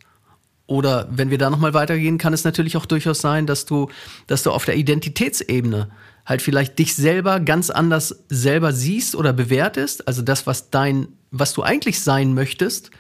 Oder 0.68 1.08
wenn 1.12 1.30
wir 1.30 1.38
da 1.38 1.50
nochmal 1.50 1.74
weitergehen, 1.74 2.18
kann 2.18 2.34
es 2.34 2.44
natürlich 2.44 2.78
auch 2.78 2.86
durchaus 2.86 3.20
sein, 3.20 3.46
dass 3.46 3.66
du, 3.66 3.90
dass 4.28 4.44
du 4.44 4.52
auf 4.52 4.66
der 4.66 4.78
Identitätsebene 4.78 5.90
halt 6.26 6.42
vielleicht 6.42 6.80
dich 6.80 6.96
selber 6.96 7.40
ganz 7.40 7.70
anders 7.70 8.24
selber 8.30 8.72
siehst 8.72 9.16
oder 9.16 9.34
bewertest, 9.34 10.08
also 10.08 10.22
das, 10.22 10.48
was 10.48 10.70
dein, 10.70 11.10
was 11.32 11.54
du 11.54 11.64
eigentlich 11.64 12.00
sein 12.02 12.34
möchtest, 12.34 12.92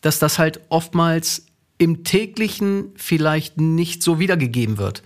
dass 0.00 0.18
das 0.18 0.38
halt 0.38 0.60
oftmals 0.68 1.46
im 1.78 2.04
täglichen 2.04 2.92
vielleicht 2.96 3.60
nicht 3.60 4.02
so 4.02 4.18
wiedergegeben 4.18 4.78
wird. 4.78 5.02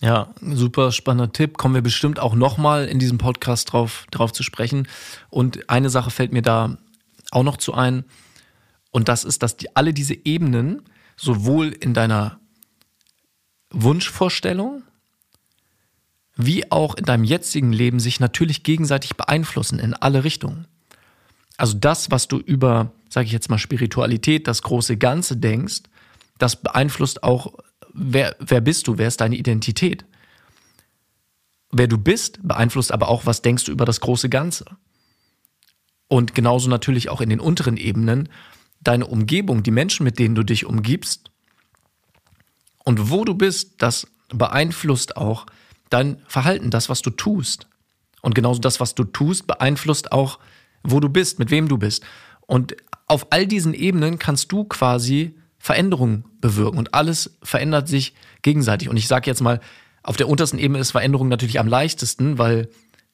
Ja, 0.00 0.32
super 0.40 0.92
spannender 0.92 1.32
Tipp. 1.32 1.58
Kommen 1.58 1.74
wir 1.74 1.82
bestimmt 1.82 2.20
auch 2.20 2.34
nochmal 2.34 2.86
in 2.86 2.98
diesem 2.98 3.18
Podcast 3.18 3.72
drauf, 3.72 4.06
drauf 4.10 4.32
zu 4.32 4.42
sprechen. 4.42 4.86
Und 5.28 5.68
eine 5.68 5.90
Sache 5.90 6.10
fällt 6.10 6.32
mir 6.32 6.42
da 6.42 6.78
auch 7.32 7.42
noch 7.42 7.56
zu 7.56 7.74
ein. 7.74 8.04
Und 8.90 9.08
das 9.08 9.24
ist, 9.24 9.42
dass 9.42 9.56
die, 9.56 9.74
alle 9.76 9.92
diese 9.92 10.14
Ebenen 10.24 10.82
sowohl 11.16 11.68
in 11.68 11.94
deiner 11.94 12.40
Wunschvorstellung 13.70 14.82
wie 16.36 16.70
auch 16.70 16.94
in 16.94 17.04
deinem 17.04 17.24
jetzigen 17.24 17.72
Leben 17.72 17.98
sich 17.98 18.20
natürlich 18.20 18.62
gegenseitig 18.62 19.16
beeinflussen 19.16 19.80
in 19.80 19.92
alle 19.92 20.22
Richtungen. 20.22 20.68
Also 21.56 21.76
das, 21.76 22.12
was 22.12 22.28
du 22.28 22.38
über, 22.38 22.92
sage 23.08 23.26
ich 23.26 23.32
jetzt 23.32 23.50
mal, 23.50 23.58
Spiritualität, 23.58 24.46
das 24.46 24.62
große 24.62 24.96
Ganze 24.96 25.36
denkst, 25.36 25.82
das 26.38 26.54
beeinflusst 26.54 27.24
auch, 27.24 27.54
wer, 27.92 28.36
wer 28.38 28.60
bist 28.60 28.86
du, 28.86 28.98
wer 28.98 29.08
ist 29.08 29.20
deine 29.20 29.34
Identität. 29.34 30.04
Wer 31.72 31.88
du 31.88 31.98
bist, 31.98 32.38
beeinflusst 32.46 32.92
aber 32.92 33.08
auch, 33.08 33.26
was 33.26 33.42
denkst 33.42 33.64
du 33.64 33.72
über 33.72 33.84
das 33.84 34.00
große 34.00 34.28
Ganze. 34.28 34.64
Und 36.06 36.36
genauso 36.36 36.70
natürlich 36.70 37.10
auch 37.10 37.20
in 37.20 37.28
den 37.28 37.40
unteren 37.40 37.76
Ebenen, 37.76 38.28
deine 38.80 39.06
Umgebung, 39.06 39.62
die 39.62 39.70
Menschen, 39.70 40.04
mit 40.04 40.18
denen 40.18 40.34
du 40.34 40.42
dich 40.42 40.64
umgibst 40.66 41.30
und 42.84 43.10
wo 43.10 43.24
du 43.24 43.34
bist, 43.34 43.82
das 43.82 44.06
beeinflusst 44.28 45.16
auch 45.16 45.46
dein 45.90 46.22
Verhalten, 46.26 46.70
das, 46.70 46.88
was 46.88 47.02
du 47.02 47.10
tust. 47.10 47.66
Und 48.22 48.34
genauso 48.34 48.60
das, 48.60 48.80
was 48.80 48.94
du 48.94 49.04
tust, 49.04 49.46
beeinflusst 49.46 50.12
auch 50.12 50.38
wo 50.82 51.00
du 51.00 51.08
bist, 51.08 51.38
mit 51.38 51.50
wem 51.50 51.68
du 51.68 51.78
bist. 51.78 52.04
Und 52.46 52.76
auf 53.06 53.26
all 53.30 53.46
diesen 53.46 53.74
Ebenen 53.74 54.18
kannst 54.18 54.52
du 54.52 54.64
quasi 54.64 55.38
Veränderungen 55.58 56.24
bewirken 56.40 56.78
und 56.78 56.94
alles 56.94 57.36
verändert 57.42 57.88
sich 57.88 58.14
gegenseitig. 58.42 58.88
Und 58.88 58.96
ich 58.96 59.08
sage 59.08 59.28
jetzt 59.28 59.40
mal, 59.40 59.60
auf 60.02 60.16
der 60.16 60.28
untersten 60.28 60.58
Ebene 60.58 60.78
ist 60.78 60.92
Veränderung 60.92 61.28
natürlich 61.28 61.58
am 61.58 61.68
leichtesten, 61.68 62.38
weil 62.38 62.70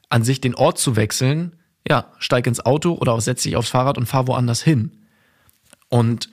an 0.08 0.22
sich 0.22 0.40
den 0.40 0.54
Ort 0.54 0.78
zu 0.78 0.94
wechseln, 0.94 1.56
ja, 1.88 2.12
steig 2.18 2.46
ins 2.46 2.64
Auto 2.64 2.92
oder 2.92 3.20
setz 3.20 3.42
dich 3.42 3.56
aufs 3.56 3.70
Fahrrad 3.70 3.98
und 3.98 4.06
fahr 4.06 4.28
woanders 4.28 4.62
hin. 4.62 5.03
Und 5.88 6.30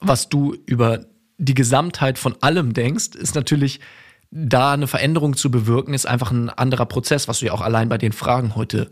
was 0.00 0.28
du 0.28 0.54
über 0.66 1.06
die 1.38 1.54
Gesamtheit 1.54 2.18
von 2.18 2.36
allem 2.42 2.74
denkst, 2.74 3.14
ist 3.14 3.34
natürlich, 3.34 3.80
da 4.30 4.72
eine 4.72 4.86
Veränderung 4.86 5.36
zu 5.36 5.50
bewirken, 5.50 5.92
ist 5.92 6.06
einfach 6.06 6.30
ein 6.30 6.50
anderer 6.50 6.86
Prozess, 6.86 7.26
was 7.26 7.40
du 7.40 7.46
ja 7.46 7.52
auch 7.52 7.62
allein 7.62 7.88
bei 7.88 7.98
den 7.98 8.12
Fragen 8.12 8.54
heute 8.54 8.90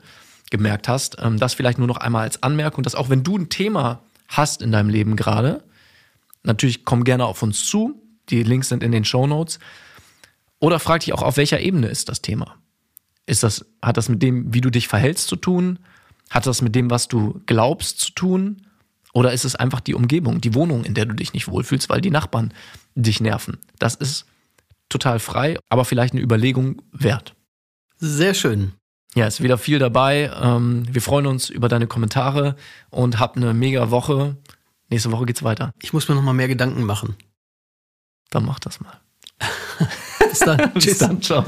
gemerkt 0.50 0.88
hast. 0.88 1.16
Ähm, 1.20 1.38
das 1.38 1.54
vielleicht 1.54 1.78
nur 1.78 1.86
noch 1.86 1.98
einmal 1.98 2.22
als 2.22 2.42
Anmerkung, 2.42 2.82
dass 2.82 2.94
auch 2.94 3.08
wenn 3.08 3.22
du 3.22 3.36
ein 3.36 3.48
Thema 3.48 4.02
hast 4.26 4.62
in 4.62 4.72
deinem 4.72 4.88
Leben 4.88 5.16
gerade, 5.16 5.62
natürlich 6.42 6.84
komm 6.84 7.04
gerne 7.04 7.24
auf 7.24 7.42
uns 7.42 7.66
zu. 7.66 8.02
Die 8.30 8.42
Links 8.42 8.68
sind 8.68 8.82
in 8.82 8.92
den 8.92 9.04
Show 9.04 9.26
Notes. 9.26 9.58
Oder 10.58 10.80
frag 10.80 11.00
dich 11.00 11.12
auch, 11.12 11.22
auf 11.22 11.36
welcher 11.36 11.60
Ebene 11.60 11.86
ist 11.86 12.08
das 12.08 12.20
Thema? 12.20 12.56
Ist 13.26 13.42
das, 13.42 13.64
hat 13.80 13.96
das 13.96 14.08
mit 14.08 14.22
dem, 14.22 14.52
wie 14.52 14.60
du 14.60 14.70
dich 14.70 14.88
verhältst, 14.88 15.28
zu 15.28 15.36
tun? 15.36 15.78
Hat 16.30 16.46
das 16.46 16.62
mit 16.62 16.74
dem, 16.74 16.90
was 16.90 17.08
du 17.08 17.40
glaubst, 17.46 18.00
zu 18.00 18.12
tun? 18.12 18.66
Oder 19.14 19.32
ist 19.32 19.44
es 19.44 19.56
einfach 19.56 19.80
die 19.80 19.94
Umgebung, 19.94 20.40
die 20.40 20.54
Wohnung, 20.54 20.84
in 20.84 20.94
der 20.94 21.06
du 21.06 21.14
dich 21.14 21.32
nicht 21.32 21.48
wohlfühlst, 21.48 21.88
weil 21.88 22.00
die 22.00 22.10
Nachbarn 22.10 22.52
dich 22.94 23.20
nerven? 23.20 23.58
Das 23.78 23.94
ist 23.94 24.26
total 24.88 25.18
frei, 25.18 25.58
aber 25.68 25.84
vielleicht 25.84 26.14
eine 26.14 26.22
Überlegung 26.22 26.82
wert. 26.92 27.34
Sehr 27.96 28.34
schön. 28.34 28.72
Ja, 29.14 29.26
ist 29.26 29.42
wieder 29.42 29.58
viel 29.58 29.78
dabei. 29.78 30.30
Ähm, 30.40 30.84
wir 30.90 31.02
freuen 31.02 31.26
uns 31.26 31.50
über 31.50 31.68
deine 31.68 31.86
Kommentare 31.86 32.56
und 32.90 33.18
habt 33.18 33.36
eine 33.36 33.54
mega 33.54 33.90
Woche. 33.90 34.36
Nächste 34.90 35.10
Woche 35.10 35.26
geht's 35.26 35.42
weiter. 35.42 35.72
Ich 35.82 35.92
muss 35.92 36.08
mir 36.08 36.14
noch 36.14 36.22
mal 36.22 36.34
mehr 36.34 36.48
Gedanken 36.48 36.84
machen. 36.84 37.16
Dann 38.30 38.44
mach 38.44 38.58
das 38.58 38.80
mal. 38.80 39.00
Bis 40.28 40.38
dann. 40.40 40.72
Bis 40.74 40.84
Tschüss. 40.84 40.98
dann, 40.98 41.22
ciao. 41.22 41.44